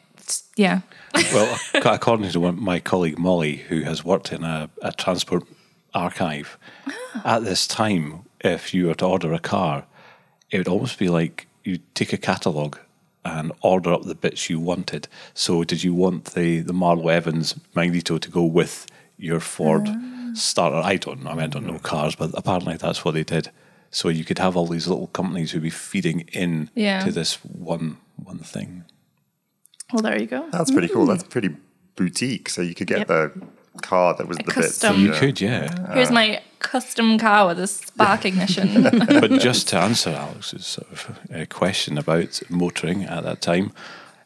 [0.57, 0.81] Yeah.
[1.33, 5.45] well, according to my colleague Molly, who has worked in a, a transport
[5.95, 6.57] archive,
[7.25, 9.85] at this time, if you were to order a car,
[10.51, 12.79] it would almost be like you take a catalogue
[13.25, 15.07] and order up the bits you wanted.
[15.35, 18.87] So, did you want the the Marlow Evans Magneto to go with
[19.19, 20.31] your Ford ah.
[20.35, 20.77] starter?
[20.77, 21.31] I don't know.
[21.31, 23.51] I mean, I don't know cars, but apparently that's what they did.
[23.91, 27.05] So you could have all these little companies who'd be feeding in Yeah.
[27.05, 28.85] to this one one thing.
[29.93, 30.49] Well, there you go.
[30.53, 31.05] That's pretty cool.
[31.07, 31.09] Mm.
[31.09, 31.57] That's pretty
[31.97, 32.49] boutique.
[32.49, 33.09] So you could get Yep.
[33.09, 33.33] the
[33.81, 34.55] car that was the bits.
[34.55, 35.93] custom- and You could, yeah.
[35.95, 38.83] Here's my custom car with a spark ignition.
[39.09, 43.73] but just to answer Alex's sort of uh, question about motoring at that time,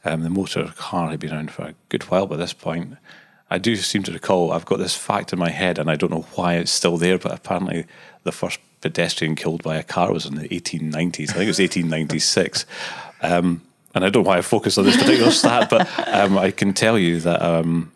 [0.04, 2.96] um, the motor car had been around for a good while by this point.
[3.50, 6.10] I do seem to recall, I've got this fact in my head, and I don't
[6.10, 7.86] know why it's still there, but apparently
[8.24, 11.30] the first pedestrian killed by a car was in the 1890s.
[11.30, 12.66] I think it was 1896.
[13.22, 13.62] Um,
[13.94, 16.72] and I don't know why I focus on this particular stat, but um, I can
[16.74, 17.92] tell you that um,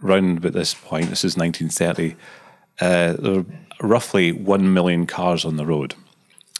[0.00, 2.16] round about this point, this is 1930,
[2.80, 3.46] uh, there were
[3.80, 5.94] roughly 1 million cars on the road.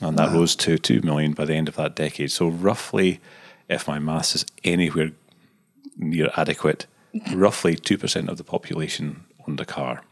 [0.01, 2.31] And that rose to 2 million by the end of that decade.
[2.31, 3.21] So, roughly,
[3.69, 5.11] if my maths is anywhere
[5.97, 6.87] near adequate,
[7.33, 10.03] roughly 2% of the population owned a car.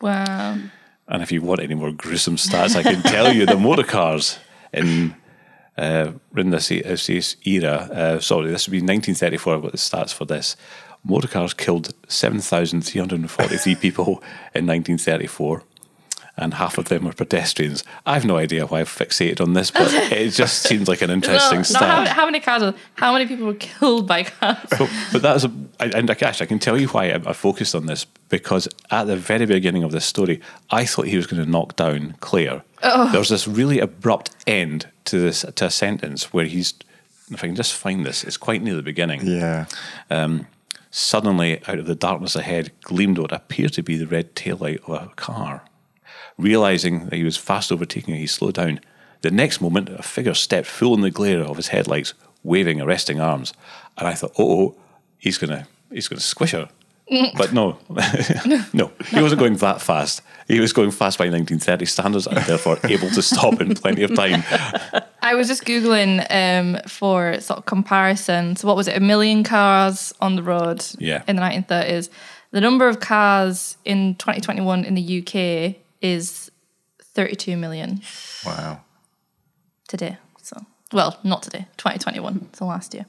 [0.00, 0.58] wow.
[1.08, 4.38] And if you want any more gruesome stats, I can tell you the motor cars
[4.72, 5.14] in
[5.76, 7.88] uh, in this, this era.
[7.92, 9.54] Uh, sorry, this would be 1934.
[9.54, 10.56] I've got the stats for this.
[11.04, 14.22] Motor cars killed 7,343 people
[14.54, 15.62] in 1934,
[16.36, 17.82] and half of them were pedestrians.
[18.06, 21.10] I have no idea why I've fixated on this, but it just seems like an
[21.10, 21.80] interesting No, stat.
[21.82, 22.62] no, how, many- how many cars?
[22.62, 24.58] Are, how many people were killed by cars?
[24.70, 27.74] but, but that's a, I- and actually, I can tell you why I, I focused
[27.74, 31.42] on this because at the very beginning of this story, I thought he was going
[31.44, 32.62] to knock down Claire.
[32.82, 33.10] Oh.
[33.10, 36.74] There was this really abrupt end to this to a sentence where he's,
[37.30, 39.26] if I can just find this, it's quite near the beginning.
[39.26, 39.66] Yeah.
[40.10, 40.46] Um,
[40.94, 44.90] Suddenly, out of the darkness ahead, gleamed what appeared to be the red taillight of
[44.90, 45.64] a car.
[46.36, 48.78] Realizing that he was fast overtaking her, he slowed down.
[49.22, 53.20] The next moment, a figure stepped full in the glare of his headlights, waving arresting
[53.20, 53.54] arms.
[53.96, 54.76] And I thought, oh,
[55.16, 56.68] he's gonna he's gonna squish her.
[57.36, 57.78] But no,
[58.74, 60.20] no, he wasn't going that fast.
[60.46, 64.14] He was going fast by 1930 standards and therefore able to stop in plenty of
[64.14, 64.44] time.
[65.22, 68.56] I was just googling um, for sort of comparison.
[68.56, 68.96] So, what was it?
[68.96, 71.22] A million cars on the road Yeah.
[71.28, 72.08] in the 1930s.
[72.50, 76.50] The number of cars in 2021 in the UK is
[77.14, 78.00] 32 million
[78.44, 78.80] Wow.
[79.88, 80.18] today.
[80.42, 80.56] So,
[80.92, 81.66] well, not today.
[81.78, 82.48] 2021.
[82.54, 83.06] So last year.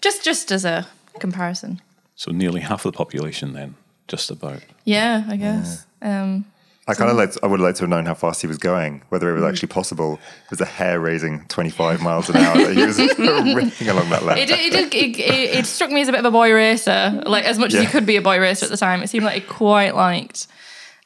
[0.00, 0.86] Just, just as a
[1.18, 1.80] comparison.
[2.14, 3.74] So nearly half of the population then,
[4.06, 4.60] just about.
[4.84, 5.86] Yeah, I guess.
[6.02, 6.44] Um,
[6.88, 7.32] I kind of like.
[7.42, 9.02] I would like to have known how fast he was going.
[9.10, 9.42] Whether it Mm.
[9.42, 10.14] was actually possible.
[10.46, 12.56] It was a hair raising twenty five miles an hour.
[12.56, 12.98] that He was
[13.54, 14.38] ripping along that lane.
[14.38, 15.20] it, it, it, it,
[15.58, 17.86] it struck me as a bit of a boy racer, like as much as he
[17.86, 19.02] could be a boy racer at the time.
[19.02, 20.46] It seemed like he quite liked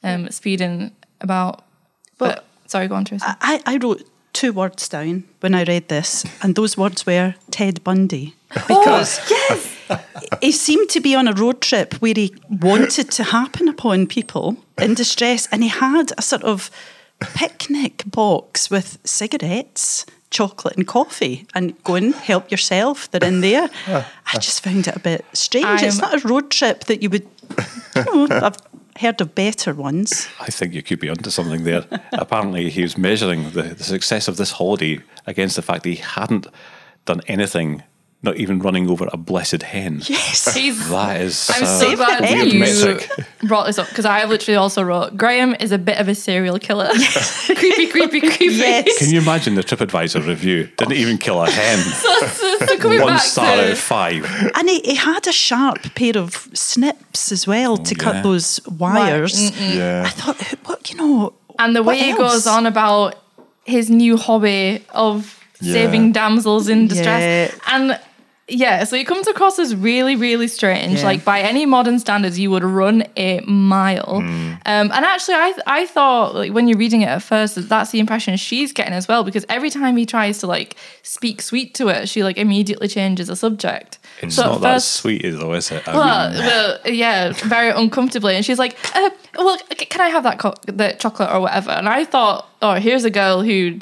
[0.05, 1.65] um, speeding about.
[2.19, 3.25] But sorry, go on, Tracy.
[3.27, 7.83] I, I wrote two words down when I read this, and those words were Ted
[7.85, 8.35] Bundy.
[8.69, 9.77] Because yes,
[10.43, 14.57] he seemed to be on a road trip where he wanted to happen upon people
[14.79, 16.71] in distress, and he had a sort of
[17.35, 23.11] picnic box with cigarettes, chocolate, and coffee, and go and help yourself.
[23.11, 23.71] They're in there.
[23.87, 25.83] I just found it a bit strange.
[25.83, 27.27] it's I'm- not a road trip that you would.
[27.97, 28.57] You know, I've
[29.03, 30.29] heard of better ones.
[30.41, 31.85] I think you could be onto something there.
[32.13, 35.97] Apparently, he was measuring the, the success of this holiday against the fact that he
[35.97, 36.47] hadn't
[37.05, 37.83] done anything,
[38.25, 40.03] not even running over a blessed hen.
[40.09, 40.55] Yes.
[40.55, 41.51] He's, That is.
[41.53, 43.11] I'm so glad weird you metric.
[43.43, 46.15] brought this up because I have literally also wrote Graham is a bit of a
[46.15, 46.91] serial killer.
[47.47, 48.55] creepy, creepy, creepy.
[48.55, 48.99] Yes.
[48.99, 50.69] Can you imagine the TripAdvisor review?
[50.77, 51.79] Didn't even kill a hen.
[51.79, 54.25] so, so coming One back star to, out of five.
[54.55, 58.03] And he, he had a sharp pair of snips as well oh, to yeah.
[58.03, 59.35] cut those wires.
[59.35, 59.77] Mm, mm.
[59.77, 60.03] yeah.
[60.07, 61.33] I thought, what you know?
[61.59, 62.19] and the way he else?
[62.19, 63.17] goes on about
[63.65, 65.75] his new hobby of Yeah.
[65.75, 67.75] saving damsels in distress, Yeah.
[67.75, 68.01] and
[68.49, 70.99] yeah, so he comes across as really, really strange.
[70.99, 71.05] Yeah.
[71.05, 74.17] Like by any modern standards, you would run a mile.
[74.17, 77.91] Um, and actually, I I thought like when you're reading it at first, that that's
[77.93, 79.23] the impression she's getting as well.
[79.25, 83.29] Because every time he tries to like speak sweet to her, she like immediately changes
[83.29, 83.99] the subject.
[84.21, 85.87] It's So not that sweet, though, is it?
[85.89, 90.25] I well, mean, well, yeah, very uncomfortably, and she's like, uh, "Well, can I have
[90.25, 93.79] that co- the chocolate or whatever?" And I thought, "Oh, here's a girl who,"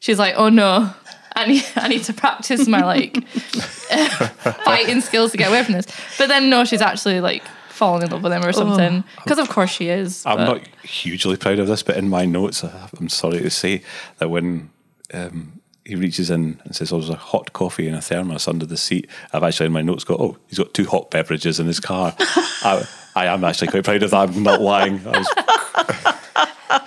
[0.00, 0.92] she's like, "Oh no,
[1.34, 3.26] I need I need to practice my like
[4.64, 5.86] fighting skills to get away from this."
[6.18, 9.48] But then no, she's actually like falling in love with him or something because of
[9.48, 10.24] course she is.
[10.26, 13.82] I'm but- not hugely proud of this, but in my notes, I'm sorry to say
[14.18, 14.70] that when
[15.12, 18.66] um, he reaches in and says, "Oh, there's a hot coffee in a thermos under
[18.66, 21.66] the seat," I've actually in my notes got, "Oh, he's got two hot beverages in
[21.66, 24.28] his car." I, I am actually quite proud of that.
[24.28, 25.00] I'm not lying.
[25.06, 25.28] I was,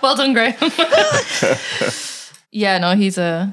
[0.01, 0.55] Well done, Graham.
[2.55, 3.51] yeah, no, he's a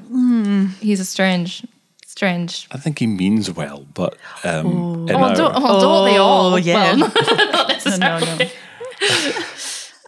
[0.79, 1.65] he's a strange,
[2.05, 2.67] strange.
[2.71, 6.53] I think he means well, but um, in Oh, our- don't, oh, don't they all?
[6.53, 6.95] Oh, yeah.
[6.95, 6.97] Well,
[7.51, 8.51] not necessarily.
[9.01, 9.43] No, no, no.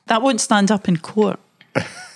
[0.08, 1.40] That won't stand up in court.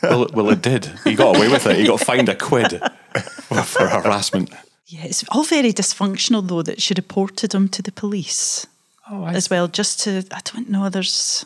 [0.02, 0.86] well, it- well, it did.
[1.04, 1.76] He got away with it.
[1.78, 2.80] He got fined a quid
[3.66, 4.52] for harassment.
[4.88, 8.66] Yeah, it's all very dysfunctional though that she reported him to the police
[9.12, 10.88] Oh, I, as well, just to I don't know.
[10.90, 11.46] There's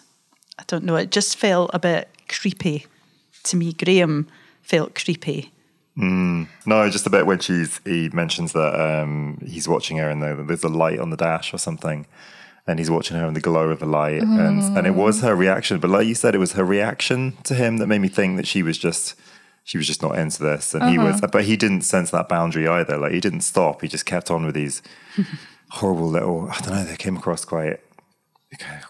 [0.59, 0.95] I don't know.
[0.97, 2.85] It just felt a bit creepy
[3.45, 3.73] to me.
[3.73, 4.27] Graham
[4.63, 5.51] felt creepy.
[6.65, 10.43] No, just a bit when she's he mentions that um, he's watching her and the,
[10.47, 12.07] there's a light on the dash or something,
[12.65, 15.35] and he's watching her in the glow of the light, and and it was her
[15.35, 15.79] reaction.
[15.79, 18.47] But like you said, it was her reaction to him that made me think that
[18.47, 19.13] she was just
[19.63, 21.21] she was just not into this, and he was.
[21.21, 22.97] But he didn't sense that boundary either.
[22.97, 23.81] Like he didn't stop.
[23.81, 24.81] He just kept on with these
[25.69, 26.49] horrible little.
[26.49, 26.83] I don't know.
[26.83, 27.79] They came across quite.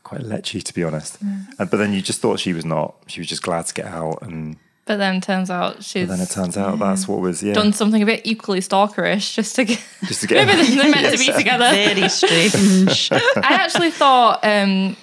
[0.03, 1.21] Quite lechy, to be honest.
[1.21, 2.95] And, but then you just thought she was not.
[3.07, 6.29] She was just glad to get out, and But then turns out she's then it
[6.29, 7.53] turns out that's what was yeah.
[7.53, 9.81] done something a bit equally stalkerish just to get.
[10.05, 11.69] Just to get Maybe they're meant to be together.
[11.71, 13.09] Very strange.
[13.11, 14.97] I actually thought um,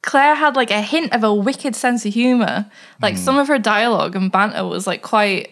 [0.00, 2.70] Claire had like a hint of a wicked sense of humor.
[3.02, 3.20] Like Hmm.
[3.20, 5.50] some of her dialogue and banter was like quite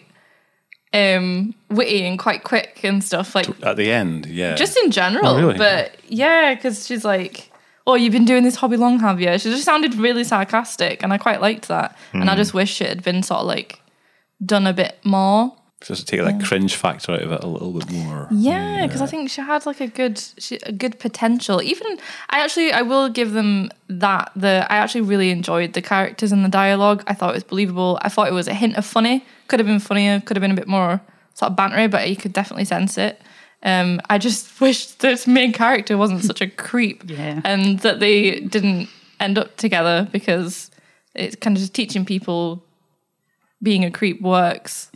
[0.93, 3.35] um, witty and quite quick and stuff.
[3.35, 4.55] Like at the end, yeah.
[4.55, 5.27] just in general.
[5.27, 5.57] Oh, really?
[5.57, 7.51] But yeah, because she's like,
[7.87, 11.11] "Oh, you've been doing this hobby long, have you?" She just sounded really sarcastic, and
[11.13, 11.97] I quite liked that.
[12.13, 12.37] And I Hmm.
[12.37, 13.79] just wish it had been sort of like
[14.45, 15.53] done a bit more.
[15.85, 18.27] just to take that cringe factor out of it a little bit more.
[18.31, 21.61] Yeah, because I think she had like a good, she, a good potential.
[21.61, 21.99] Even
[22.31, 24.31] I actually, I will give them that.
[24.35, 27.03] The I actually really enjoyed the characters and the dialogue.
[27.05, 27.99] I thought it was believable.
[28.01, 29.23] I thought it was a hint of funny.
[29.49, 30.19] Could have been funnier.
[30.19, 30.99] Could have been a bit more
[31.35, 33.21] sort of bantery, but you could definitely sense it.
[33.67, 37.41] Um, I just wish this main character wasn't such a creep, Yeah.
[37.43, 38.87] and that they didn't
[39.19, 40.71] end up together because
[41.13, 42.63] it's kind of just teaching people
[43.61, 44.89] being a creep works.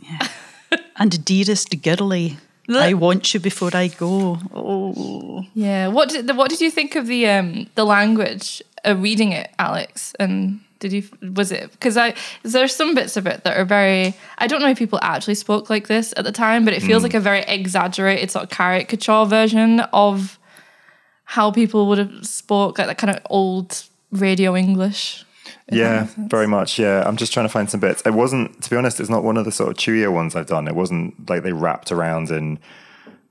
[0.96, 2.36] and dearest girly,
[2.68, 4.38] I want you before I go.
[4.54, 5.88] Oh, Yeah.
[5.88, 10.14] What did what did you think of the um the language uh, reading it, Alex?
[10.20, 11.04] And did you
[11.34, 14.68] was it because I there's some bits of it that are very I don't know
[14.68, 17.04] if people actually spoke like this at the time, but it feels hmm.
[17.04, 20.38] like a very exaggerated sort of caricature version of
[21.24, 25.24] how people would have spoke like that kind of old radio English.
[25.70, 26.78] Yeah, very much.
[26.78, 28.02] Yeah, I'm just trying to find some bits.
[28.04, 30.46] It wasn't, to be honest, it's not one of the sort of chewier ones I've
[30.46, 30.68] done.
[30.68, 32.58] It wasn't like they wrapped around in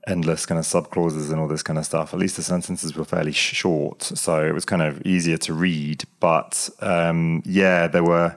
[0.06, 2.12] endless kind of sub clauses and all this kind of stuff.
[2.12, 6.04] At least the sentences were fairly short, so it was kind of easier to read.
[6.20, 8.36] But um, yeah, there were.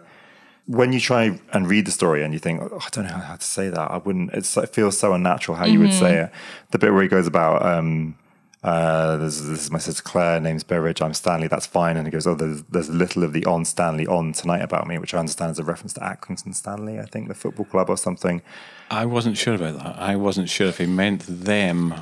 [0.67, 3.35] When you try and read the story and you think, oh, I don't know how
[3.35, 4.33] to say that, I wouldn't.
[4.33, 6.31] It's, it feels so unnatural how you would say it.
[6.71, 7.63] The bit where he goes about.
[7.63, 8.17] Um,
[8.65, 11.97] uh, this, this is my sister Claire, name's Beveridge, I'm Stanley, that's fine.
[11.97, 14.97] And he goes, Oh, there's, there's little of the on Stanley on tonight about me,
[14.97, 17.97] which I understand is a reference to Accrington Stanley, I think, the football club or
[17.97, 18.41] something.
[18.89, 19.99] I wasn't sure about that.
[19.99, 21.93] I wasn't sure if he meant them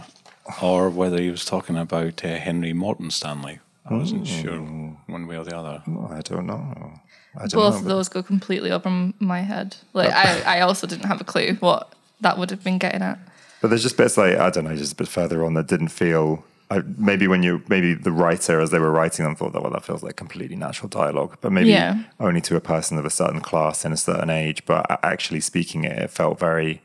[0.62, 3.60] or whether he was talking about uh, Henry Morton Stanley.
[3.86, 5.84] I wasn't sure one way or the other.
[5.86, 6.94] Oh, I don't know.
[7.36, 7.80] I don't Both know.
[7.80, 9.76] of those go completely over my head.
[9.92, 13.20] Like I, I also didn't have a clue what that would have been getting at.
[13.62, 15.90] But there's just bits like, I don't know, just a bit further on that didn't
[15.90, 16.46] feel.
[16.74, 19.72] I, maybe when you, maybe the writer, as they were writing them, thought that, well,
[19.72, 21.38] that feels like completely natural dialogue.
[21.42, 21.92] But maybe Yeah.
[22.20, 24.60] only to a person of a certain class in a certain age.
[24.66, 26.82] But actually speaking it, it felt very.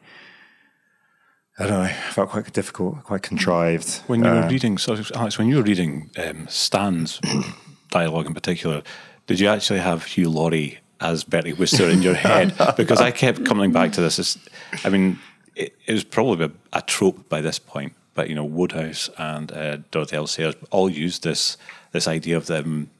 [1.58, 1.82] I don't know.
[1.84, 3.88] It felt quite difficult, quite contrived.
[4.06, 7.20] When you were Uh, reading, so Alex, when you were reading um, Stan's
[7.90, 8.82] dialogue in particular,
[9.26, 12.54] did you actually have Hugh Laurie as Bertie Wooster in your head?
[12.76, 14.18] Because I kept coming back to this.
[14.20, 14.38] It's,
[14.84, 15.18] I mean,
[15.56, 19.52] it, it was probably a, a trope by this point, but you know, Wodehouse and
[19.52, 20.26] uh, Dorothy L.
[20.26, 21.56] Sayers all used this
[21.92, 22.90] this idea of them,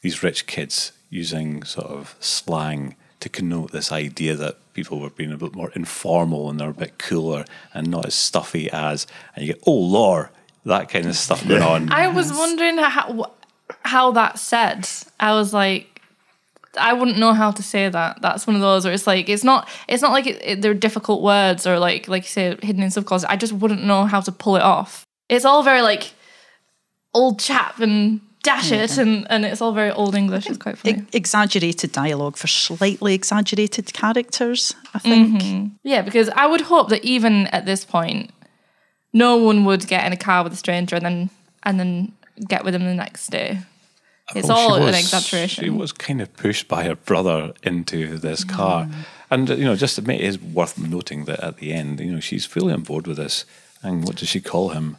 [0.00, 5.32] these rich kids using sort of slang to connote this idea that people were being
[5.32, 7.44] a bit more informal and they're a bit cooler
[7.74, 9.06] and not as stuffy as,
[9.36, 10.30] and you get, oh, lore,
[10.64, 11.92] that kind of stuff going on.
[11.92, 13.32] I was wondering how
[13.82, 14.88] how that said.
[15.20, 15.93] I was like,
[16.78, 18.20] I wouldn't know how to say that.
[18.22, 20.74] That's one of those where it's like it's not it's not like it, it, they're
[20.74, 23.24] difficult words or like like you say hidden in subclause.
[23.28, 25.04] I just wouldn't know how to pull it off.
[25.28, 26.12] It's all very like
[27.12, 30.46] old chap and dash it and and it's all very old English.
[30.46, 30.98] It's quite funny.
[30.98, 34.74] e- exaggerated dialogue for slightly exaggerated characters.
[34.92, 35.42] I think.
[35.42, 35.66] Mm-hmm.
[35.82, 38.30] Yeah, because I would hope that even at this point,
[39.12, 41.30] no one would get in a car with a stranger and then
[41.62, 42.12] and then
[42.48, 43.60] get with him the next day.
[44.34, 45.64] It's Oh, she all an exaggeration.
[45.64, 48.88] She was kind of pushed by her brother into this car.
[49.30, 52.20] And, you know, just admit it is worth noting that at the end, you know,
[52.20, 53.44] she's fully on board with this.
[53.82, 54.96] And what does she call him?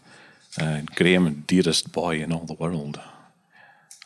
[0.59, 2.99] Uh, Graham, dearest boy in all the world.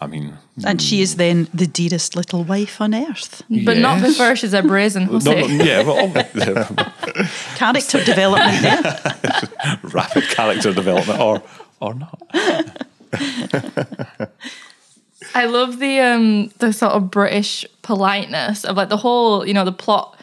[0.02, 3.42] I mean, And she is then the dearest little wife on earth.
[3.66, 4.14] but not yes.
[4.14, 5.32] before she's a brazen no, hussy.
[5.32, 6.10] no, yeah, well,
[7.56, 9.80] Character development there.
[9.84, 11.44] rapid character development, or
[11.82, 12.22] or not.
[15.36, 19.66] I love the um the sort of British politeness of like the whole, you know,
[19.66, 20.16] the plot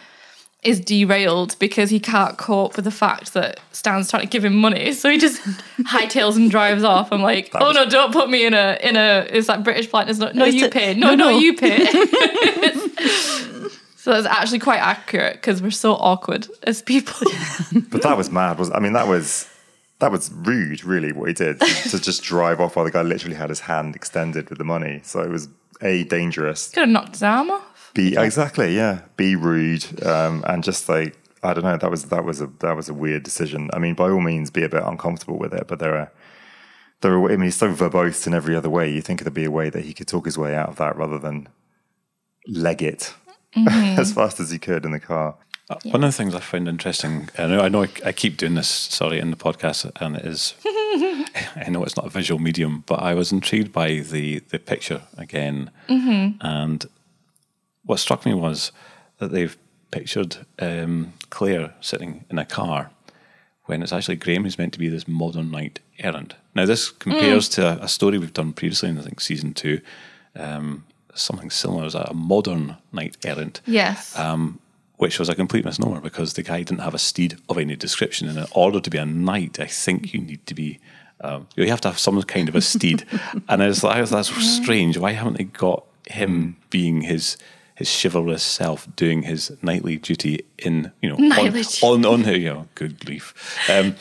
[0.63, 4.57] is derailed because he can't cope with the fact that Stan's trying to give him
[4.57, 4.93] money.
[4.93, 5.41] So he just
[5.83, 7.13] hightails and drives off.
[7.13, 9.63] I'm like, That oh was- no, don't put me in a in a it's like
[9.63, 10.19] British politeness.
[10.19, 10.95] No, no, you it- pay.
[10.95, 11.39] No, no, no, no.
[11.39, 11.87] you pay.
[13.97, 17.31] so that's actually quite accurate because we're so awkward as people.
[17.91, 18.59] But that was mad.
[18.59, 19.49] Was I mean that was
[19.99, 23.37] that was rude, really, what he did to just drive off while the guy literally
[23.37, 25.01] had his hand extended with the money.
[25.05, 25.49] So it was
[25.81, 26.69] a dangerous.
[26.71, 27.93] Could have knocked his arm off.
[27.95, 29.03] Be exactly, yeah.
[29.17, 31.77] Be rude, um, and just like I don't know.
[31.77, 33.71] That was that was a that was a weird decision.
[33.73, 36.13] I mean, by all means, be a bit uncomfortable with it, but there are
[37.01, 37.25] there are.
[37.31, 38.91] I mean, he's so verbose in every other way.
[38.91, 40.97] You think there'd be a way that he could talk his way out of that
[40.97, 41.49] rather than
[42.47, 43.15] leg it
[43.57, 45.37] as fast as he could in the car.
[45.69, 48.37] Uh, One of the things I found interesting, I know I, know I, I keep
[48.37, 52.41] doing this, sorry, in the podcast, and it is, I know it's not a visual
[52.41, 55.71] medium, but I was intrigued by the, the picture again.
[55.89, 56.87] And
[57.85, 58.71] what struck me was
[59.19, 59.57] that they've
[59.91, 62.91] pictured um, Claire sitting in a car
[63.65, 66.35] when it's actually Graham who's meant to be this modern knight errant.
[66.55, 69.81] Now, this compares to a, a story we've done previously in, I think, season two.
[70.37, 74.17] Um, something similar as a modern knight errant Yes.
[74.19, 74.61] um,
[74.97, 78.29] which was a complete misnomer because the guy didn't have a steed of any description.
[78.29, 80.79] And in order to be a knight, I think you need to be,
[81.21, 83.05] um, you have to have some kind of a steed.
[83.49, 84.97] and I was like, that's strange.
[84.97, 87.37] Why haven't they got him being his
[87.77, 92.49] his chivalrous self doing his knightly duty in, you know, Knightly on, on, on, you
[92.49, 93.35] know, good leaf.
[93.71, 93.95] Um,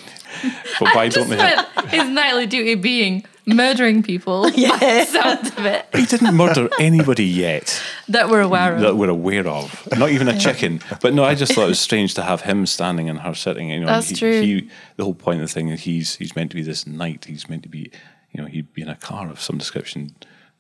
[0.80, 4.50] but why don't they have, his nightly duty being murdering people.
[4.56, 5.04] Yeah.
[5.06, 7.82] Sounds of it he didn't murder anybody yet.
[8.10, 8.82] that we're aware of.
[8.82, 9.88] that we're aware of.
[9.98, 10.82] Not even a chicken.
[11.02, 13.70] But no, I just thought it was strange to have him standing and her sitting.
[13.70, 14.41] You know, That's he, true.
[14.41, 17.26] He, the whole point of the thing is he's he's meant to be this knight.
[17.26, 17.91] He's meant to be,
[18.32, 20.16] you know, he'd be in a car of some description.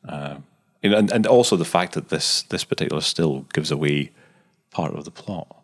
[0.07, 0.37] Uh,
[0.81, 4.11] you know, and, and also the fact that this this particular still gives away
[4.71, 5.54] part of the plot.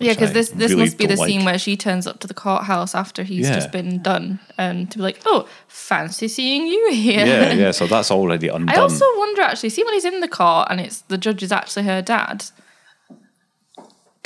[0.00, 2.26] Yeah, because this this really must be the don't scene where she turns up to
[2.28, 3.54] the courthouse after he's Yeah.
[3.54, 7.70] just been done, and to be like, "Oh, fancy seeing you here." Yeah, yeah.
[7.78, 8.68] So that's already undone.
[8.76, 11.50] I also wonder actually, see when he's in the court and it's the judge is
[11.52, 12.44] actually her dad.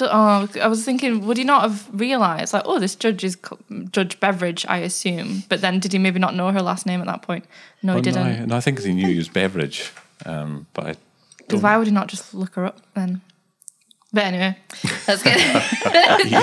[0.01, 3.37] Oh, I was thinking, would he not have realised, like, oh, this judge is
[3.93, 5.45] Judge Beveridge, I assume.
[5.49, 7.45] But then, did he maybe not know her last name at that point?
[7.83, 8.49] No, Well, he I, didn't.
[8.49, 9.93] no, I think he knew he was Beveridge,
[10.27, 13.20] um, but I why would he not just look her up then?
[14.15, 14.57] But anyway,
[15.07, 15.41] that's good.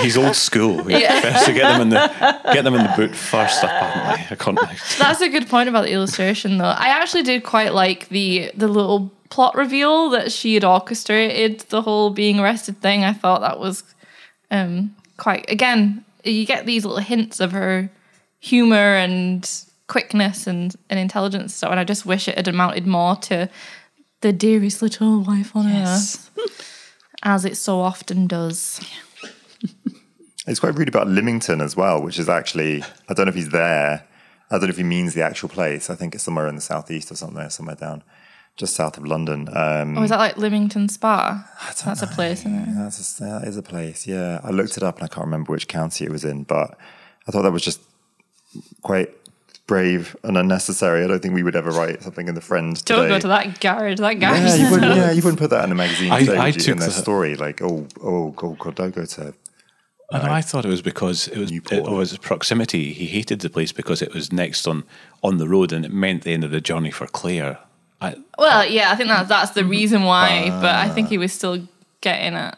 [0.02, 0.90] he's old school.
[0.90, 1.20] Yeah.
[1.20, 3.62] Best to get them in the get them in the boot first.
[3.62, 4.58] Apparently, I can't.
[4.98, 6.64] That's a good point about the illustration, though.
[6.64, 11.82] I actually did quite like the the little plot reveal that she had orchestrated the
[11.82, 13.04] whole being arrested thing.
[13.04, 13.84] I thought that was
[14.50, 15.48] um, quite.
[15.48, 17.88] Again, you get these little hints of her
[18.40, 19.48] humor and
[19.86, 23.48] quickness and, and intelligence and stuff, and I just wish it had amounted more to
[24.22, 26.30] the dearest little wife on Yes.
[26.38, 26.66] earth,
[27.22, 28.80] as it so often does.
[30.46, 33.50] It's quite rude about Lymington as well, which is actually I don't know if he's
[33.50, 34.04] there.
[34.50, 35.90] I don't know if he means the actual place.
[35.90, 38.02] I think it's somewhere in the southeast or somewhere, somewhere down
[38.56, 39.48] just south of London.
[39.52, 41.46] Um, Oh, is that like Leamington Spa?
[41.84, 42.74] That's a place, isn't it?
[42.74, 44.06] That's a, that is a place.
[44.06, 46.76] Yeah, I looked it up and I can't remember which county it was in, but
[47.28, 47.80] I thought that was just
[48.82, 49.10] quite
[49.70, 51.04] brave and unnecessary.
[51.04, 52.96] I don't think we would ever write something in the Friend today.
[52.96, 53.98] Don't go to that garage.
[54.00, 54.40] That garage.
[54.40, 56.56] Yeah, you wouldn't, yeah, you wouldn't put that in a magazine I- today, I would
[56.56, 57.36] you, took in their the- story.
[57.36, 59.32] Like, oh, oh, God, God, don't go to.
[60.12, 61.86] And I thought it was because it was Newport.
[61.86, 62.92] it was proximity.
[62.92, 64.82] He hated the place because it was next on
[65.22, 67.58] on the road, and it meant the end of the journey for Claire.
[68.00, 71.10] I, Well, yeah, I think that's that's the reason why, but I think ah.
[71.10, 71.68] he was still
[72.00, 72.56] getting it.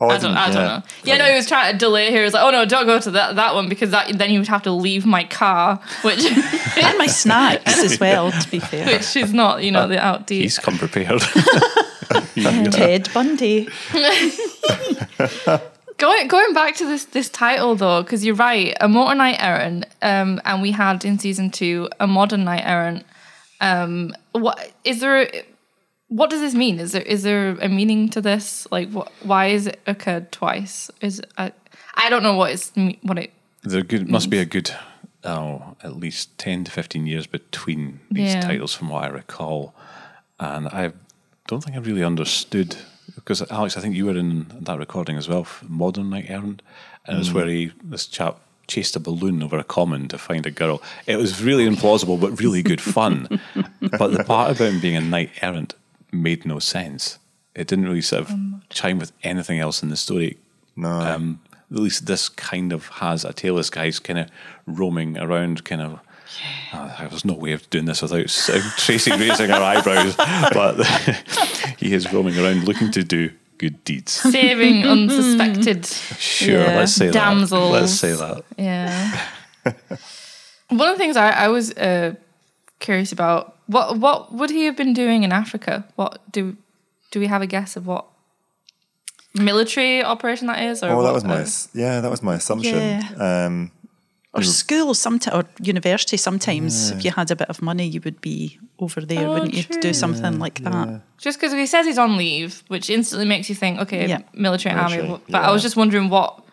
[0.00, 0.82] Oh, I don't, didn't- I don't know.
[1.02, 2.18] Yeah, no, he was trying to delay here.
[2.20, 4.38] He was like, oh no, don't go to that, that one because that then he
[4.38, 6.24] would have to leave my car, which
[6.76, 8.86] and my snacks as well, to be fair.
[8.86, 10.42] which is not, you know, the outdeed.
[10.42, 11.20] he's come prepared.
[12.72, 13.68] Ted Bundy.
[15.96, 19.84] Going going back to this this title though, because you're right, a motor knight errant,
[20.00, 23.04] um, and we had in season two a modern knight errant.
[23.60, 25.28] Um, what is there?
[26.08, 26.80] What does this mean?
[26.80, 28.66] Is there is there a meaning to this?
[28.70, 29.12] Like, what?
[29.22, 30.90] Why is it occurred twice?
[31.00, 31.52] Is I
[31.94, 33.32] I don't know what it's what it.
[33.62, 34.70] there good, must be a good,
[35.24, 38.40] oh, at least ten to fifteen years between these Yeah.
[38.40, 39.74] titles, from what I recall,
[40.40, 40.92] and I
[41.46, 42.76] don't think I really understood
[43.14, 46.62] because Alex, I think you were in that recording as well, Modern Knight Errant,
[47.04, 47.34] and it was mm.
[47.34, 50.80] where he this chap chased a balloon over a common to find a girl.
[51.06, 53.40] It was really implausible, but really good fun.
[53.80, 55.74] but the part about him being a knight errant
[56.12, 57.18] made no sense.
[57.54, 58.32] It didn't really sort of
[58.70, 60.38] chime with anything else in the story.
[60.76, 60.88] No.
[60.90, 61.40] Um,
[61.70, 63.56] at least this kind of has a tail.
[63.56, 64.28] This guy's kind of
[64.66, 66.00] roaming around, kind of.
[66.72, 68.50] Uh, there's no way of doing this without s-
[68.84, 70.14] Tracy raising her eyebrows,
[70.52, 70.84] but
[71.78, 74.12] he is roaming around looking to do good deeds.
[74.12, 75.84] Saving unsuspected.
[75.86, 76.76] Sure, Yeah.
[76.76, 77.50] let's say Damsels.
[77.50, 77.80] that.
[77.80, 78.44] Let's say that.
[78.56, 79.20] Yeah.
[80.68, 82.14] One of the things I, I was uh,
[82.80, 85.84] curious about what what would he have been doing in Africa?
[85.96, 86.56] What do
[87.10, 88.04] do we have a guess of what
[89.34, 90.82] military operation that is?
[90.82, 92.74] Or Oh, what, that was my uh, yeah, that was my assumption.
[92.78, 93.46] Yeah.
[93.46, 93.70] Um,
[94.34, 96.16] Or school, sometimes, or university.
[96.16, 99.54] Sometimes, if you had a bit of money, you would be over there, Oh, wouldn't
[99.54, 101.00] you, to do something like that?
[101.16, 104.20] just because he says he's on leave, which instantly makes you think, okay, Yeah.
[104.34, 105.20] military, Military, army.
[105.28, 106.44] But I was just wondering what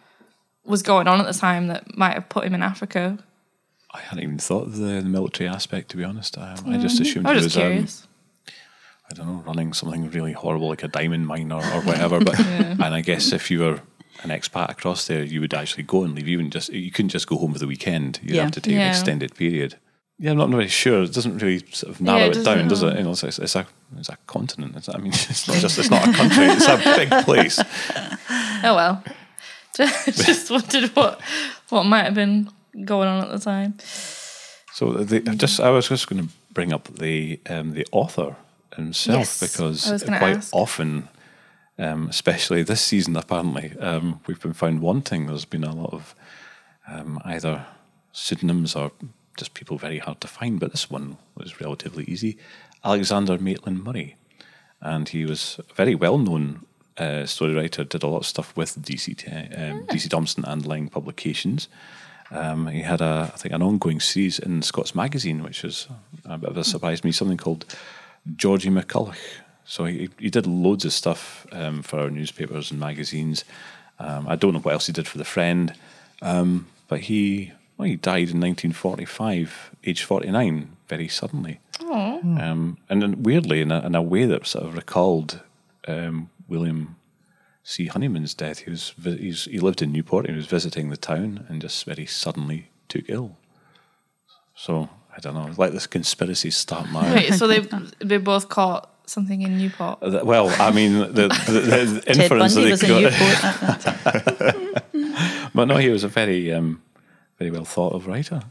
[0.64, 3.18] was going on at the time that might have put him in Africa.
[3.96, 6.38] I hadn't even thought of the, the military aspect, to be honest.
[6.38, 8.10] Um, I just assumed I he was was, just um.
[9.10, 12.20] I don't know, running something really horrible like a diamond mine or, or whatever.
[12.20, 13.80] But and I guess if you were
[14.24, 16.28] an expat across there, you would actually go and leave.
[16.28, 18.20] You wouldn't just you couldn't just go home for the weekend.
[18.24, 18.43] You'd Yeah.
[18.43, 19.76] have to take an extended period.
[20.18, 21.04] Yeah, I'm not really sure.
[21.04, 22.98] It doesn't really sort of narrow Yeah, it it, down, does it?
[22.98, 23.68] You know, it's, it's, a
[23.98, 24.76] it's a continent.
[24.78, 26.46] It's, I mean, it's not just it's not a country.
[26.50, 27.60] It's a big place.
[28.64, 29.04] Oh well.
[29.76, 31.20] Just, just wondered what
[31.70, 32.50] what might have been
[32.84, 33.78] going on at the time.
[34.74, 38.36] So the, just I was just going to bring up the um, the author
[38.76, 40.54] himself Yes, because I was gonna quite ask.
[40.54, 41.08] often,
[41.80, 45.28] um, especially this season, apparently um, we've been found wanting.
[45.28, 46.16] There's been a lot of
[46.88, 47.66] um, either
[48.12, 48.92] pseudonyms or
[49.38, 52.38] just people very hard to find, but this one was relatively easy.
[52.84, 54.16] Alexander Maitland Murray,
[54.82, 56.66] and he was a very well known
[56.98, 57.84] uh, story writer.
[57.84, 59.10] Did a lot of stuff with DC
[59.58, 61.68] um, DC Thomson and Leng Publications.
[62.32, 65.88] Um, he had a, I think, an ongoing series in Scots Magazine, which was
[66.26, 67.12] a bit of a surprise to me.
[67.12, 67.66] Something called
[68.36, 69.18] Georgie McCulloch.
[69.66, 73.44] So he, he did loads of stuff um, for our newspapers and magazines.
[74.00, 75.74] Um, I don't know what else he did for the Friend,
[76.22, 81.60] um, but he well, he died in 1945, age 49, very suddenly.
[82.42, 85.42] Um, and then weirdly, in a, in a way that sort of recalled
[85.88, 86.96] um, William
[87.68, 87.88] C.
[87.88, 88.59] Honeyman's death.
[88.59, 90.30] He was he's, he lived in Newport.
[90.30, 93.38] He was visiting the town and just very suddenly took ill.
[94.55, 94.88] So
[95.18, 95.49] I don't know.
[95.57, 97.59] Like this conspiracy start my Wait, so they
[98.05, 99.97] they both caught something in Newport.
[100.03, 103.11] Uh, Well, I mean, the, the, the Ted inference Bundy that was they in got,
[103.11, 105.49] Newport at that time.
[105.55, 106.84] but no, he was a very, um,
[107.39, 108.41] very well thought of writer.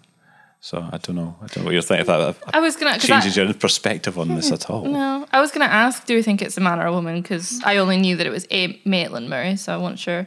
[0.65, 1.37] So I don't know.
[1.43, 2.01] I don't know what you're thinking.
[2.01, 4.87] If that I was gonna changes I- your perspective on this at all.
[4.87, 7.21] No, I was going to ask, do you think it's a man or a woman?
[7.21, 10.27] Because I only knew that it was a Maitland Murray, so I wasn't sure.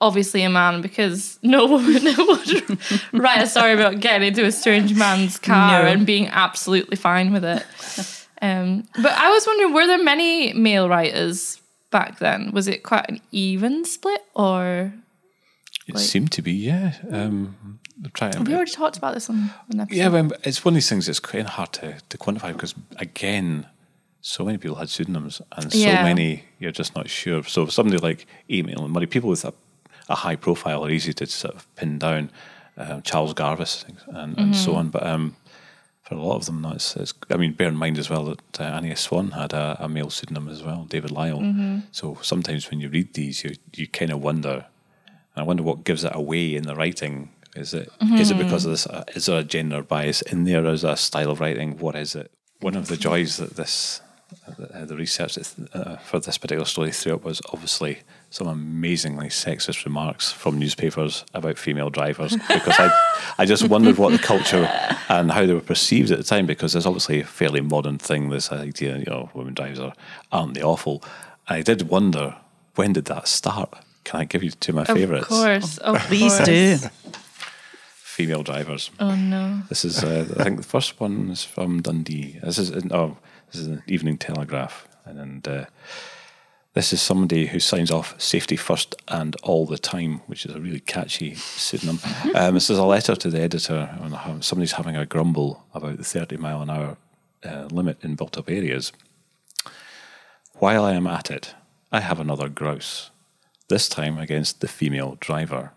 [0.00, 2.78] Obviously, a man because no woman would
[3.12, 5.88] write a story about getting into a strange man's car No.
[5.90, 7.62] and being absolutely fine with it.
[8.40, 11.60] Um, but I was wondering, were there many male writers
[11.90, 12.50] back then?
[12.52, 14.94] Was it quite an even split, or
[15.86, 16.94] It Like- seemed to be, yeah.
[17.10, 19.96] Um, I'm trying to we already talked about this on an episode?
[19.96, 23.66] Yeah, it's one of these things that's of hard to, to quantify because, again,
[24.20, 26.02] so many people had pseudonyms and so Yeah.
[26.02, 27.42] many you're just not sure.
[27.44, 28.26] So, somebody like
[28.62, 29.54] Maitland Murray, people with a,
[30.08, 32.30] a high profile are easy to sort of pin down.
[32.78, 34.90] Um, Charles Garvice and, and so on.
[34.90, 35.34] But um,
[36.02, 36.94] for a lot of them, no, it's,
[37.30, 40.10] I mean, bear in mind as well that uh, Annie Swan had a, a male
[40.10, 41.82] pseudonym as well, David Lyall.
[41.92, 44.66] So, sometimes when you read these, you, you kind of wonder,
[45.34, 47.30] and I wonder what gives it away in the writing.
[47.56, 48.86] Is it is it because of this?
[48.86, 50.64] Uh, is there a gender bias in there?
[50.66, 51.78] Is there a style of writing?
[51.78, 52.30] What is it?
[52.60, 54.00] One of the joys that this
[54.72, 55.38] uh, the research
[55.72, 57.98] uh, for this particular story threw up was obviously
[58.30, 62.90] some amazingly sexist remarks from newspapers about female drivers because I
[63.38, 64.68] I just wondered what the culture
[65.08, 68.30] and how they were perceived at the time because there's obviously a fairly modern thing
[68.30, 69.92] this idea you know women drivers are
[70.32, 71.04] aren't they awful
[71.46, 72.36] I did wonder
[72.74, 75.78] when did that start can I give you two of my favourites Of favourites course,
[75.78, 76.78] of Please do.
[78.16, 79.62] Female drivers Oh no.
[79.68, 82.38] This is, uh, I think, the first one is from Dundee.
[82.42, 83.18] This is, oh,
[83.50, 85.66] this is an Evening Telegraph, and uh,
[86.72, 90.60] this is somebody who signs off "Safety First and All the Time," which is a
[90.60, 91.98] really catchy pseudonym.
[92.34, 93.80] Um, this is a letter to the editor
[94.40, 96.96] somebody's having a grumble about the thirty mile an hour
[97.44, 98.92] uh, limit in built-up areas.
[100.54, 101.54] While I am at it,
[101.92, 103.10] I have another grouse.
[103.68, 105.72] This time against the female driver.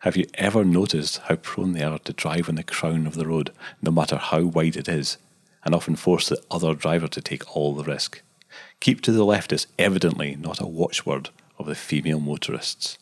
[0.00, 3.26] Have you ever noticed how prone they are to drive on the crown of the
[3.26, 3.50] road,
[3.82, 5.18] no matter how wide it is,
[5.62, 8.22] and often force the other driver to take all the risk?
[8.80, 11.28] Keep to the left is evidently not a watchword
[11.58, 12.96] of the female motorists.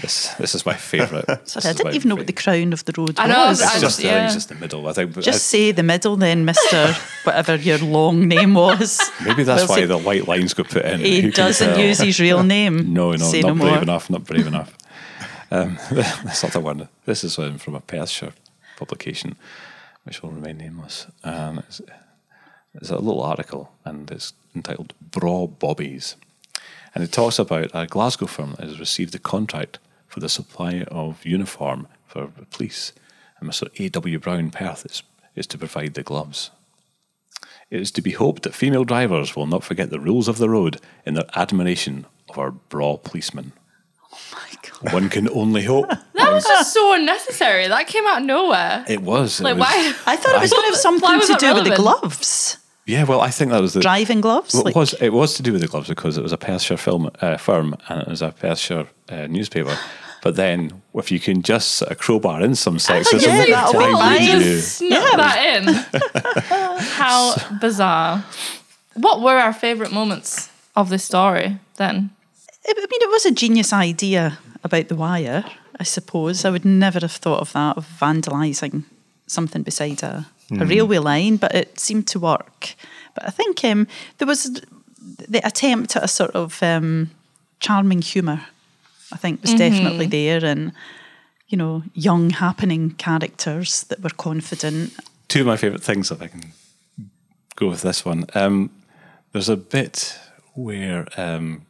[0.00, 1.24] This, this is my favourite.
[1.48, 3.60] Sorry, I didn't even know what the crown of the road I know, was.
[3.60, 4.26] It's just, yeah.
[4.26, 4.86] it's just the middle.
[4.86, 6.92] I think Just say the middle then, Mister.
[7.24, 9.00] whatever your long name was.
[9.24, 11.00] maybe that's Well, why see, the white lines got put in.
[11.00, 11.78] He can doesn't tell?
[11.80, 12.92] use his real name.
[12.92, 13.82] No, no, Say not no brave more.
[13.82, 14.76] enough, not brave enough.
[15.50, 16.88] Um, that's one.
[17.04, 18.32] This is um, from a Perthshire
[18.76, 19.36] publication,
[20.04, 21.06] which will remain nameless.
[21.24, 21.80] It's,
[22.74, 26.16] it's a little article, and it's entitled "Braw Bobbies."
[26.94, 29.78] And it talks about a Glasgow firm that has received a contract
[30.08, 32.92] for the supply of uniform for the police.
[33.38, 33.68] And Mr.
[33.78, 34.18] A.W.
[34.18, 35.02] Brown Perth is,
[35.34, 36.50] is to provide the gloves.
[37.70, 40.48] It is to be hoped that female drivers will not forget the rules of the
[40.48, 43.52] road in their admiration of our braw policemen.
[44.32, 44.92] My God.
[44.92, 45.90] One can only hope.
[46.16, 47.68] That was just so unnecessary.
[47.68, 48.84] That came out of nowhere.
[48.88, 49.40] It was.
[49.40, 49.94] it like, was- why?
[50.06, 51.64] I thought it was I- going to have Why something was to that do with
[51.64, 52.00] the relevant?
[52.00, 52.58] gloves.
[52.84, 54.52] Yeah, well, I think that was the Driving gloves?
[54.54, 56.36] Well, Like- it was it was to do with the gloves because it was a
[56.36, 59.76] Perthshire film uh, firm and it was a Perthshire uh, newspaper.
[60.22, 63.78] But then, if you can just sort of crowbar in some sexism, yeah, that'll be
[63.94, 64.40] why wouldn't you?
[64.56, 66.80] just snuck that in.
[66.98, 68.24] How bizarre.
[68.94, 72.10] What were our favourite moments of this story then?
[72.68, 75.44] I mean, it was a genius idea about the wire,
[75.78, 76.44] I suppose.
[76.44, 78.84] I would never have thought of that, of vandalising
[79.26, 82.74] something beside a, a railway line, but it seemed to work.
[83.14, 83.86] But I think um,
[84.18, 84.62] there was
[85.28, 87.10] the attempt at a sort of um,
[87.60, 88.40] charming humour,
[89.12, 90.44] I think, was definitely there.
[90.44, 90.72] And,
[91.48, 94.92] you know, young, happening characters that were confident.
[95.28, 96.52] Two of my favourite things, if I can
[97.54, 98.26] go with this one.
[98.34, 98.70] Um,
[99.32, 100.18] there's a bit
[100.54, 101.62] where um,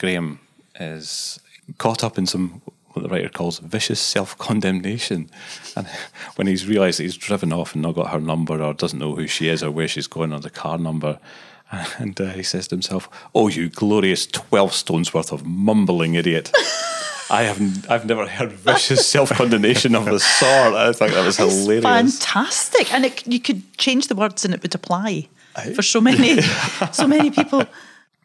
[0.00, 0.40] Graham
[0.80, 1.38] is
[1.78, 2.60] caught up in some
[2.92, 5.30] what the writer calls vicious self-condemnation,
[5.76, 5.86] and
[6.34, 9.14] when he's realised that he's driven off and not got her number or doesn't know
[9.14, 11.18] who she is or where she's going or the car number.
[11.98, 16.50] And uh, he says to himself, "Oh, you glorious twelve stones worth of mumbling idiot!
[17.30, 20.74] I have I've never heard vicious self condemnation of the sort.
[20.74, 21.84] I think that was It's hilarious.
[21.84, 22.92] fantastic.
[22.92, 25.28] And it, you could change the words and it would apply
[25.76, 26.40] for so many,
[26.90, 27.62] so many people.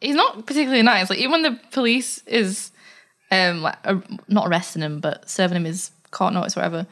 [0.05, 1.09] He's not particularly nice.
[1.09, 2.71] Like even when the police is
[3.31, 6.87] um like ar- not arresting him but serving him his court notice or whatever.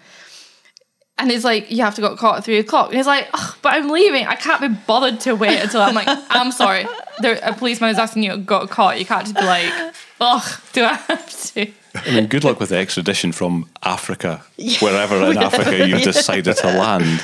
[1.20, 2.88] And he's like, you have to go to court at three o'clock.
[2.88, 4.26] And he's like, "Ugh, but I'm leaving.
[4.26, 6.88] I can't be bothered to wait until I'm like, I'm sorry.
[7.20, 8.98] There, a policeman is asking you to go to court.
[8.98, 11.72] You can't just be like, ugh, do I have to?
[11.96, 14.44] I mean, good luck with the extradition from Africa,
[14.82, 17.24] wherever in Africa you've decided to land.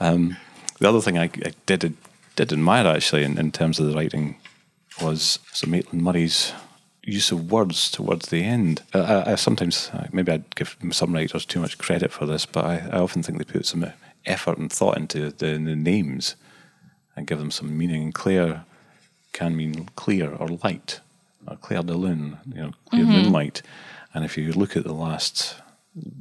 [0.00, 0.36] Um,
[0.78, 1.96] the other thing I, I did
[2.36, 4.36] did admire actually in, in terms of the writing
[5.00, 6.52] was Sir Maitland Murray's
[7.02, 8.82] use of words towards the end.
[8.94, 12.64] Uh, I, I sometimes maybe I'd give some writers too much credit for this, but
[12.64, 13.92] I, I often think they put some
[14.24, 16.36] effort and thought into the, the names
[17.16, 18.12] and give them some meaning.
[18.12, 18.64] Claire
[19.32, 21.00] can mean clear or light,
[21.46, 23.62] or Clair de Lune, you know, clear moonlight.
[24.14, 25.56] And if you look at the last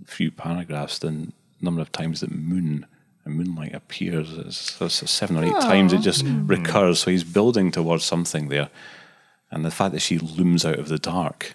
[0.06, 2.86] few paragraphs, the number of times that moon
[3.26, 7.00] and moonlight appears, it's, it's seven or eight times it just recurs.
[7.00, 8.70] So he's building towards something there.
[9.50, 11.54] And the fact that she looms out of the dark,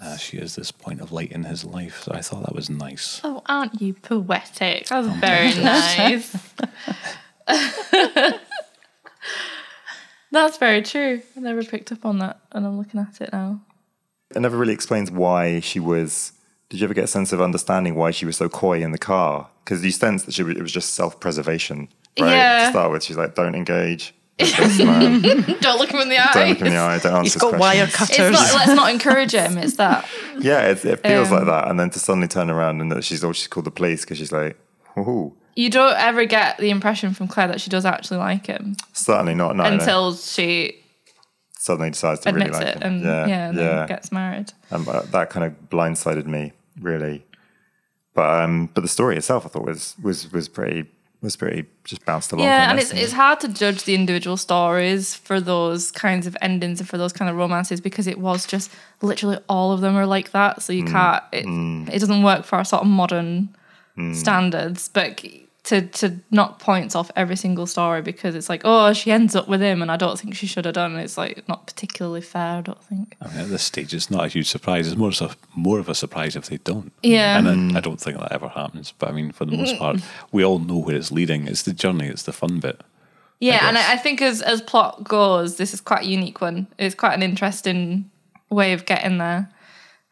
[0.00, 2.04] uh, she is this point of light in his life.
[2.04, 3.20] So I thought that was nice.
[3.24, 4.86] Oh, aren't you poetic?
[4.86, 6.36] That was very nice.
[10.32, 11.20] That's very true.
[11.36, 13.60] I never picked up on that, and I'm looking at it now.
[14.34, 16.32] It never really explains why she was.
[16.70, 18.98] Did you ever get a sense of understanding why she was so coy in the
[18.98, 19.48] car?
[19.64, 22.30] Because you sense that she was, it was just self preservation, right?
[22.30, 22.64] Yeah.
[22.66, 25.20] To start with, she's like, "Don't engage with this man.
[25.60, 26.30] Don't look him in the eye.
[26.32, 26.98] Don't look him in the eye.
[27.00, 28.52] Don't answer He's his got wire questions." It's cutters.
[28.54, 28.54] not.
[28.54, 29.58] Let's not encourage him.
[29.58, 30.06] It's that.
[30.40, 33.04] Yeah, it, it feels Um, like that, and then to suddenly turn around and that
[33.04, 34.56] she's oh, she's called the police because she's like,
[34.96, 38.76] "Ooh, You don't ever get the impression from Claire that she does actually like him
[38.94, 39.70] certainly not." No, no.
[39.70, 40.76] until she
[41.58, 42.92] suddenly decides to admits really like it him.
[42.94, 43.64] and yeah, yeah, and yeah.
[43.64, 44.52] then gets married.
[44.70, 47.24] Um, uh, that kind of blindsided me, really.
[48.14, 50.86] But um, but the story itself, I thought was was was pretty
[51.22, 52.46] was pretty just bounced along.
[52.46, 56.80] Yeah, and it's it's hard to judge the individual stories for those kinds of endings
[56.80, 58.70] and for those kind of romances because it was just
[59.02, 60.62] literally all of them are like that.
[60.62, 61.22] So you Mm, can't.
[61.32, 63.50] It, it doesn't work for our sort of modern
[63.96, 64.14] Mm.
[64.14, 65.24] standards, but.
[65.70, 69.46] To, to knock points off every single story because it's like oh she ends up
[69.46, 72.58] with him and I don't think she should have done it's like not particularly fair
[72.58, 74.88] I don't think I mean, at this stage, it's not a huge surprise.
[74.88, 76.90] It's more, so- more of a surprise if they don't.
[77.04, 77.38] Yeah.
[77.38, 77.74] And Mm.
[77.74, 78.92] I, I don't think that ever happens.
[78.98, 79.96] But I mean, for the most part,
[80.32, 81.46] we all know where it's leading.
[81.46, 82.80] It's the journey, it's the fun bit.
[83.38, 83.78] Yeah, and.
[83.78, 86.66] I, I think as as plot goes, this is quite a unique one.
[86.78, 88.10] It's quite an interesting
[88.50, 89.48] way of getting there,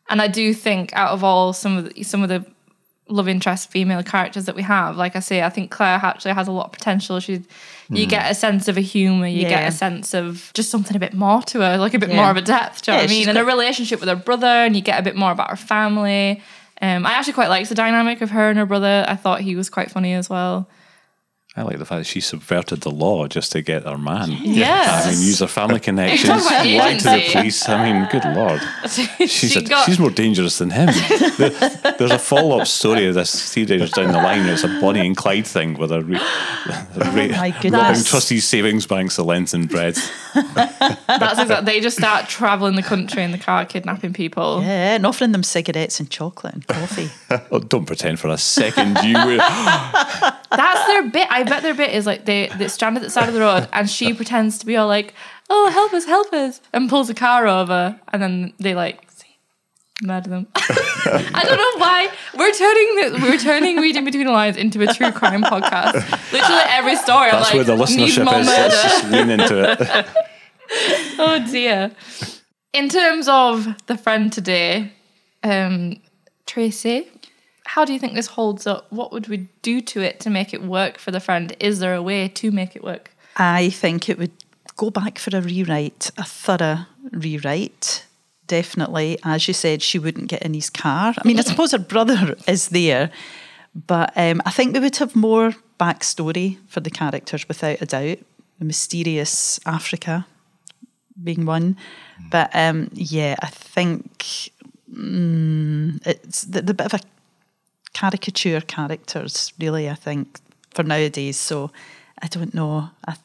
[0.09, 2.47] and I do think out of all some of the, some of the
[3.09, 6.47] love interest female characters that we have, like I say, I think Claire actually has
[6.49, 7.21] a lot of potential.
[7.21, 7.43] She,
[7.91, 11.01] you get a sense of a humor, you get a sense of just something a
[11.01, 12.17] bit more to her, like a bit Yeah.
[12.17, 12.83] more of a depth.
[12.83, 13.29] Do you know what I she's mean?
[13.31, 16.43] And a relationship with her brother, and you get a bit more about her family.
[16.81, 19.05] Um, I actually quite liked the dynamic of her and her brother.
[19.09, 20.69] I thought he was quite funny as well.
[21.59, 24.31] I like the fact that she subverted the law just to get her man.
[24.31, 25.07] Yes.
[25.07, 27.69] I mean, use her family connections, Talk about lied to the police.
[27.69, 28.61] I mean, good lord.
[29.29, 30.87] She's, she a, got she's more dangerous than him.
[31.37, 31.51] There-
[31.99, 34.47] There's a follow up story of this three days down the line.
[34.47, 38.05] It's a Bonnie and Clyde thing with a re, re, oh my robbing goodness.
[38.09, 39.99] trustees' savings banks of length and breadth.
[40.35, 41.65] That's exactly.
[41.65, 44.63] They just start traveling the country in the car, kidnapping people.
[44.63, 47.11] Yeah, and offering them cigarettes and chocolate and coffee.
[47.51, 49.37] Oh, don't pretend for a second you were.
[50.51, 51.27] That's their bit.
[51.31, 53.68] I bet their bit is like they they stranded at the side of the road,
[53.72, 55.14] and she pretends to be all like,
[55.51, 59.09] "Oh, help us, help us," and pulls a car over, and then they like
[60.03, 60.46] murder them.
[60.55, 64.92] I don't know why we're turning the, we're turning reading between the lines into a
[64.92, 65.94] true crime podcast.
[66.32, 67.30] Literally every story.
[67.30, 68.16] That's I'm where like, the listenership is.
[68.18, 68.44] murder.
[68.44, 70.07] Let's just lean into it.
[71.18, 71.90] oh dear.
[72.72, 74.92] In terms of the friend today,
[75.42, 75.96] um,
[76.46, 77.09] Tracy,
[77.69, 78.91] how do you think this holds up?
[78.91, 81.55] What would we do to it to make it work for the friend?
[81.61, 83.11] Is there a way to make it work?
[83.37, 84.33] I think it would
[84.77, 88.07] go back for a rewrite, a thorough rewrite.
[88.47, 89.19] Definitely.
[89.23, 91.12] As you said, she wouldn't get in his car.
[91.19, 93.11] I mean, I suppose her brother is there,
[93.75, 98.19] but um, I think we would have more backstory for the characters without a doubt.
[98.59, 100.27] The mysterious Africa
[101.23, 101.77] being one.
[102.31, 104.51] But um, yeah, I think
[104.91, 107.05] mm, it's the, the bit of a
[107.93, 110.41] caricature characters, really, I think,
[110.74, 111.36] for nowadays.
[111.36, 111.70] So
[112.22, 112.91] I don't know.
[113.07, 113.16] I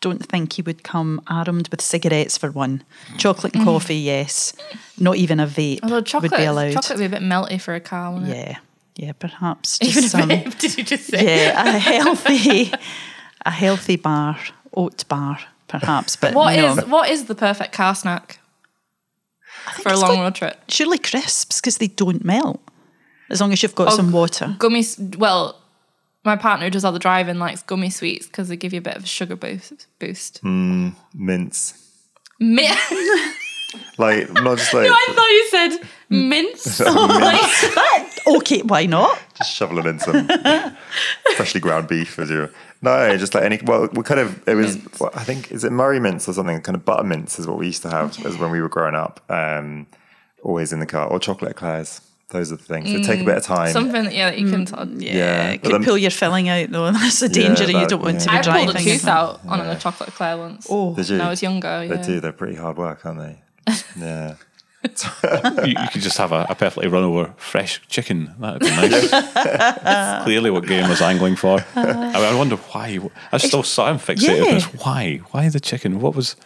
[0.00, 2.82] don't think he would come armed with cigarettes for one.
[3.16, 3.66] Chocolate and mm.
[3.66, 4.52] coffee, yes.
[4.98, 6.72] Not even a vape Although chocolate, would be allowed.
[6.72, 8.36] chocolate would be a bit melty for a car, wouldn't it?
[8.36, 8.58] Yeah,
[8.96, 10.28] yeah, perhaps Even just a some.
[10.28, 11.24] vape, did you just say?
[11.46, 12.70] Yeah, a healthy,
[13.46, 14.38] a healthy bar,
[14.74, 15.38] oat bar,
[15.68, 16.16] perhaps.
[16.16, 16.72] But What no.
[16.72, 18.38] is what is the perfect car snack
[19.66, 20.60] I think for a it's long got- road trip?
[20.68, 22.60] Surely crisps because they don't melt
[23.30, 24.54] as long as you've got Oh, some water.
[24.58, 24.84] Gummy.
[25.18, 25.60] Well,
[26.24, 28.82] my partner who does all the driving likes gummy sweets because they give you a
[28.82, 29.86] bit of a sugar boost.
[29.98, 30.42] Boost.
[30.44, 31.74] Mints.
[32.40, 32.68] Mi-
[33.98, 36.80] Like, not just like No, I thought you said mints.
[38.26, 39.18] Like- Okay, why not?
[39.36, 40.28] just shoveling in some
[41.36, 42.48] freshly ground beef as you.
[42.82, 43.58] No, just like any.
[43.64, 44.76] Well, we kind of it was.
[44.76, 45.00] Mints.
[45.00, 46.60] well, I think is it Murray mints or something.
[46.62, 48.94] Kind of butter mints is what we used to have as when we were growing
[48.94, 49.20] up.
[49.28, 49.86] Um,
[50.42, 52.00] always in the car or chocolate eclairs.
[52.30, 52.86] Those are the things.
[52.90, 53.26] They take a mm.
[53.26, 53.72] bit of time.
[53.72, 54.64] Something that, yeah, that you can.
[54.64, 54.68] Mm.
[54.68, 56.90] sort of- Yeah, Yeah, it but could then- pull your filling out though.
[56.92, 58.38] That's a danger that you that- don't want to be yeah.
[58.38, 58.64] I driving.
[58.66, 60.66] pulled a tooth out on a chocolate eclair once.
[60.70, 61.18] Oh, Did you?
[61.18, 61.86] When I was younger.
[61.86, 62.02] They Yeah.
[62.02, 62.20] do.
[62.20, 63.42] They're pretty hard work, aren't they?
[63.98, 64.34] Yeah.
[64.84, 68.34] You, you could just have a, a perfectly run over fresh chicken.
[68.38, 69.10] That would be nice.
[69.10, 71.64] That's clearly what Graham was angling for.
[71.74, 72.98] I, mean, I wonder why.
[73.32, 74.54] I still saw him fixated on Yeah.
[74.54, 74.64] this.
[74.84, 75.20] Why?
[75.30, 76.00] Why the chicken?
[76.00, 76.36] What was?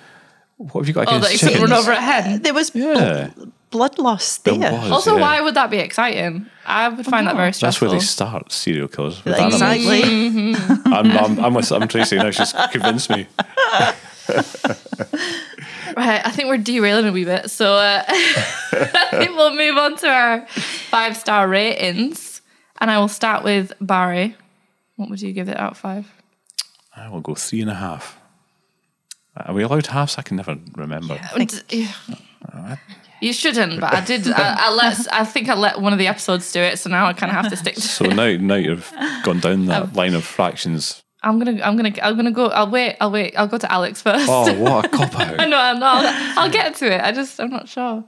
[0.56, 1.70] What have you got Oh, against that you couldn't chickens?
[1.70, 2.42] run over a hen.
[2.42, 3.30] there was Yeah.
[3.36, 4.72] bl- bloodlust There there.
[4.72, 4.90] was.
[4.90, 5.20] Also, yeah.
[5.22, 6.46] why would that be exciting?
[6.66, 7.88] I would find that very stressful.
[7.88, 9.24] That's where they start serial killers.
[9.24, 9.54] with animals.
[9.54, 10.54] Exactly.
[10.92, 12.30] I'm, I'm, I'm with I'm Tracy now.
[12.30, 13.26] She's convinced me.
[15.96, 17.50] Right, I think we're derailing a wee bit.
[17.50, 22.40] So uh, I think we'll move on to our five star ratings.
[22.80, 24.36] And I will start with Barry.
[24.96, 26.06] What would you give it out of five?
[26.94, 28.16] I will go three and a half.
[29.36, 30.18] Are we allowed halves?
[30.18, 31.18] I can never remember.
[33.20, 34.28] You shouldn't, but I did.
[34.28, 35.12] I, I let.
[35.12, 37.36] I think I let one of the episodes do it, so now I kind of
[37.36, 37.80] have to stick to.
[37.80, 38.92] So now, now you've
[39.24, 41.02] gone down that line of fractions.
[41.22, 41.60] I'm gonna.
[41.62, 41.92] I'm gonna.
[42.02, 42.46] I'm gonna go.
[42.46, 42.96] I'll wait.
[43.00, 43.34] I'll wait.
[43.36, 44.26] I'll go to Alex first.
[44.28, 45.48] Oh, what a cop I out!
[45.48, 45.58] know.
[45.58, 46.04] I'm not.
[46.04, 47.00] I'll, I'll get to it.
[47.00, 47.40] I just.
[47.40, 48.04] I'm not sure.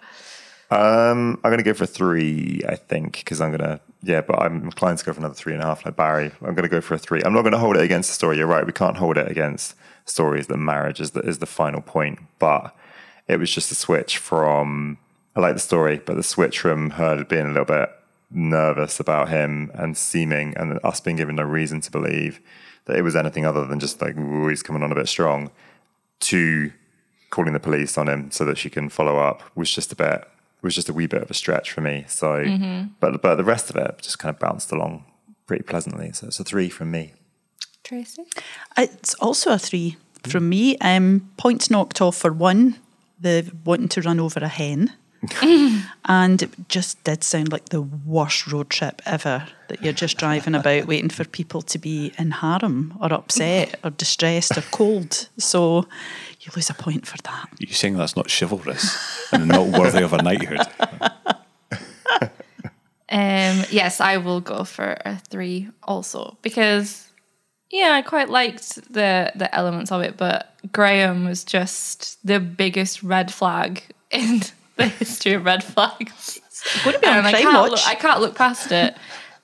[0.70, 4.40] Um, I'm going to go for three, I think, because I'm going to, yeah, but
[4.40, 6.30] I'm inclined to go for another three and a half like Barry.
[6.42, 7.20] I'm going to go for a three.
[7.24, 8.36] I'm not going to hold it against the story.
[8.38, 8.64] You're right.
[8.64, 12.20] We can't hold it against stories that marriage is the, is the final point.
[12.38, 12.72] But
[13.30, 14.98] it was just a switch from,
[15.36, 17.90] I like the story, but the switch from her being a little bit
[18.30, 22.40] nervous about him and seeming, and us being given no reason to believe
[22.86, 25.50] that it was anything other than just like, ooh, he's coming on a bit strong,
[26.20, 26.72] to
[27.30, 30.24] calling the police on him so that she can follow up was just a bit
[30.62, 32.04] was just a wee bit of a stretch for me.
[32.08, 32.42] So,
[33.00, 35.04] but but the rest of it just kind of bounced along
[35.46, 36.12] pretty pleasantly.
[36.12, 37.14] So it's a three from me.
[37.82, 38.24] Tracy.
[38.76, 39.96] It's also a three
[40.28, 40.76] from me.
[40.78, 42.76] Um, points knocked off for one,
[43.20, 44.92] the wanting to run over a hen.
[46.06, 50.54] and it just did sound like the worst road trip ever that you're just driving
[50.54, 55.28] about waiting for people to be in harem or upset or distressed or cold.
[55.36, 55.86] So
[56.40, 57.50] you lose a point for that.
[57.58, 58.96] You're saying that's not chivalrous
[59.30, 60.60] and not worthy of a knighthood?
[63.12, 67.09] Um, yes, I will go for a three also because
[67.70, 73.02] yeah, I quite liked the the elements of it, but Graham was just the biggest
[73.02, 74.40] red flag in
[74.76, 76.40] the history of red flags.
[76.84, 77.70] Going to be on And I can't, watch.
[77.70, 78.94] look, I can't look past it.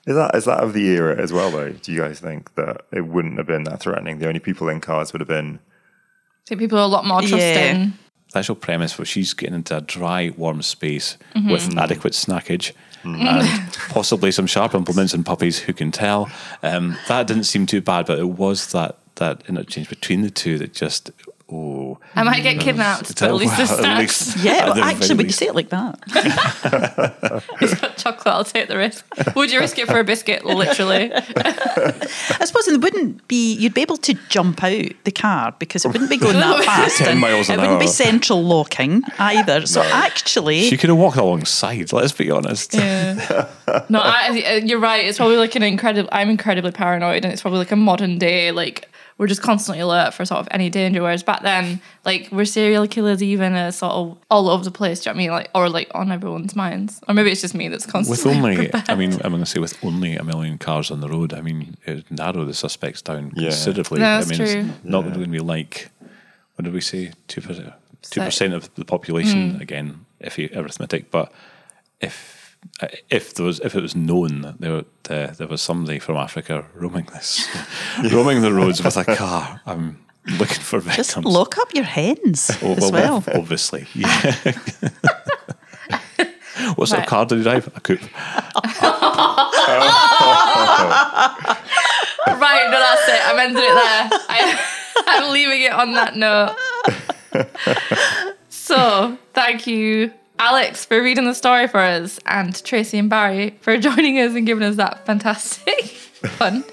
[0.05, 1.71] Is that is that of the era as well though?
[1.71, 4.19] Do you guys think that it wouldn't have been that threatening?
[4.19, 7.21] The only people in cars would have been I think people are a lot more
[7.21, 7.27] Yeah.
[7.29, 7.93] trusting.
[8.33, 11.51] The actual premise where she's getting into a dry, warm space Mm-hmm.
[11.51, 12.71] with adequate snackage
[13.15, 16.29] and possibly some sharp implements and puppies, who can tell?
[16.63, 20.57] Um, that didn't seem too bad, but it was that that interchange between the two
[20.59, 21.11] that just
[21.51, 24.35] oh, I might get kidnapped, but at least there's Well, at snacks.
[24.35, 25.39] least- Yeah, at well, actually, very when you least.
[25.39, 28.27] say it like that, It's got chocolate.
[28.33, 29.05] I'll take the risk.
[29.35, 30.45] Would you risk it for a biscuit?
[30.45, 31.11] Literally.
[31.13, 33.53] I suppose it wouldn't be.
[33.53, 36.97] You'd be able to jump out the car because it wouldn't be going that fast.
[36.97, 39.65] 10 miles an it wouldn't be central locking either.
[39.65, 41.91] So actually, she could have walked alongside.
[41.93, 42.73] Let's be honest.
[42.73, 43.49] Yeah.
[43.89, 45.05] No, I, I- you're right.
[45.05, 46.09] It's probably like an incredible.
[46.11, 48.51] I'm incredibly paranoid, and it's probably like a modern day.
[48.51, 51.01] Like we're just constantly alert for sort of any danger.
[51.01, 54.99] Whereas back then, like we're serial killers, even uh, sort of all over the place.
[55.01, 55.31] Do you know what I mean?
[55.31, 58.31] Like or like on everyone's minds, or maybe it's just me that's constantly.
[58.31, 58.89] With only, prepared.
[58.89, 61.41] I mean, I'm going to say with only a million cars on the road, I
[61.41, 63.49] mean, it narrowed the suspects down Yeah.
[63.49, 63.99] considerably.
[64.01, 64.69] No, I that's mean, true.
[64.75, 65.89] it's not going to be like,
[66.55, 67.11] what did we say?
[67.27, 69.61] 2%, 2% of the population, Hmm.
[69.61, 71.31] again, if you arithmetic, but
[72.01, 72.36] if
[73.09, 76.65] if there was if it was known that there, uh, there was somebody from Africa
[76.73, 77.47] roaming this
[78.11, 80.03] roaming the roads with a car, I'm
[80.39, 81.13] looking for victims.
[81.13, 83.23] just lock up your hens Oh, as well.
[83.33, 84.11] Obviously, yeah.
[86.75, 87.03] what sort Right.
[87.03, 87.67] of car did you drive?
[87.75, 88.01] A coupe.
[92.27, 93.21] right, no, that's it.
[93.25, 94.09] I'm ending it there.
[94.29, 94.59] I,
[95.07, 96.55] I'm leaving it on that note.
[98.49, 103.77] so, thank you, Alex, for reading the story for us, and Tracy and Barry for
[103.79, 106.63] joining us and giving us that fantastic fun.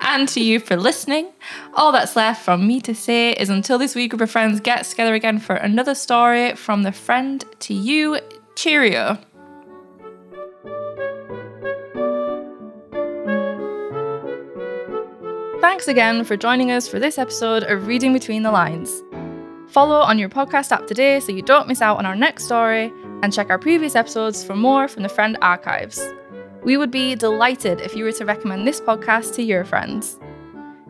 [0.00, 1.32] And to you for listening.
[1.74, 4.90] All that's left from me to say is until this week, group of friends gets
[4.90, 8.18] together again for another story from the friend to you,
[8.56, 9.18] cheerio.
[15.60, 19.02] Thanks again for joining us for this episode of Reading Between the Lines.
[19.76, 22.90] Follow on your podcast app today so you don't miss out on our next story,
[23.22, 26.02] and check our previous episodes for more from the Friend Archives.
[26.64, 30.18] We would be delighted if you were to recommend this podcast to your friends.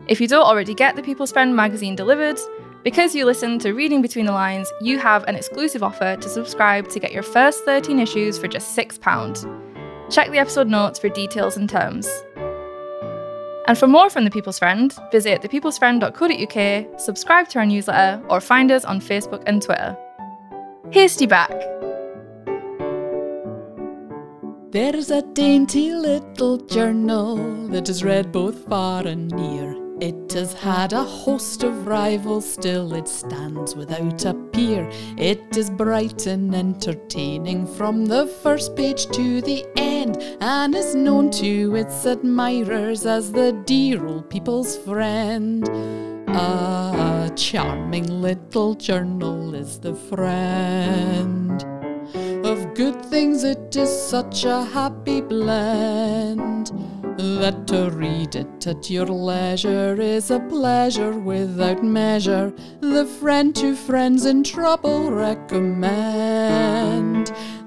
[0.07, 2.39] If you don't already get the People's Friend magazine delivered,
[2.85, 6.87] because you listen to Reading Between the Lines, you have an exclusive offer to subscribe
[6.87, 10.09] to get your first 13 issues for just £6.
[10.09, 12.07] Check the episode notes for details and terms.
[13.67, 18.71] And for more from The People's Friend, visit thepeoplesfriend.co.uk, subscribe to our newsletter, or find
[18.71, 19.97] us on Facebook and Twitter.
[20.91, 21.51] Hasty back.
[24.71, 29.86] There's a dainty little journal that is read both far and near.
[29.99, 34.87] It has had a host of rivals, still it stands without a peer.
[35.17, 41.31] It is bright and entertaining from the first page to the end, and is known
[41.31, 45.67] to its admirers as the dear old people's friend.
[46.27, 51.63] A charming little journal is the friend.
[52.45, 56.71] Of good things, it is such a happy blend
[57.17, 62.53] that to read it at your leisure is a pleasure without measure.
[62.79, 66.47] The friend to friends in trouble recommend.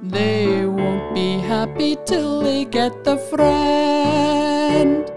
[0.03, 5.11] They won't be happy till they get the friend.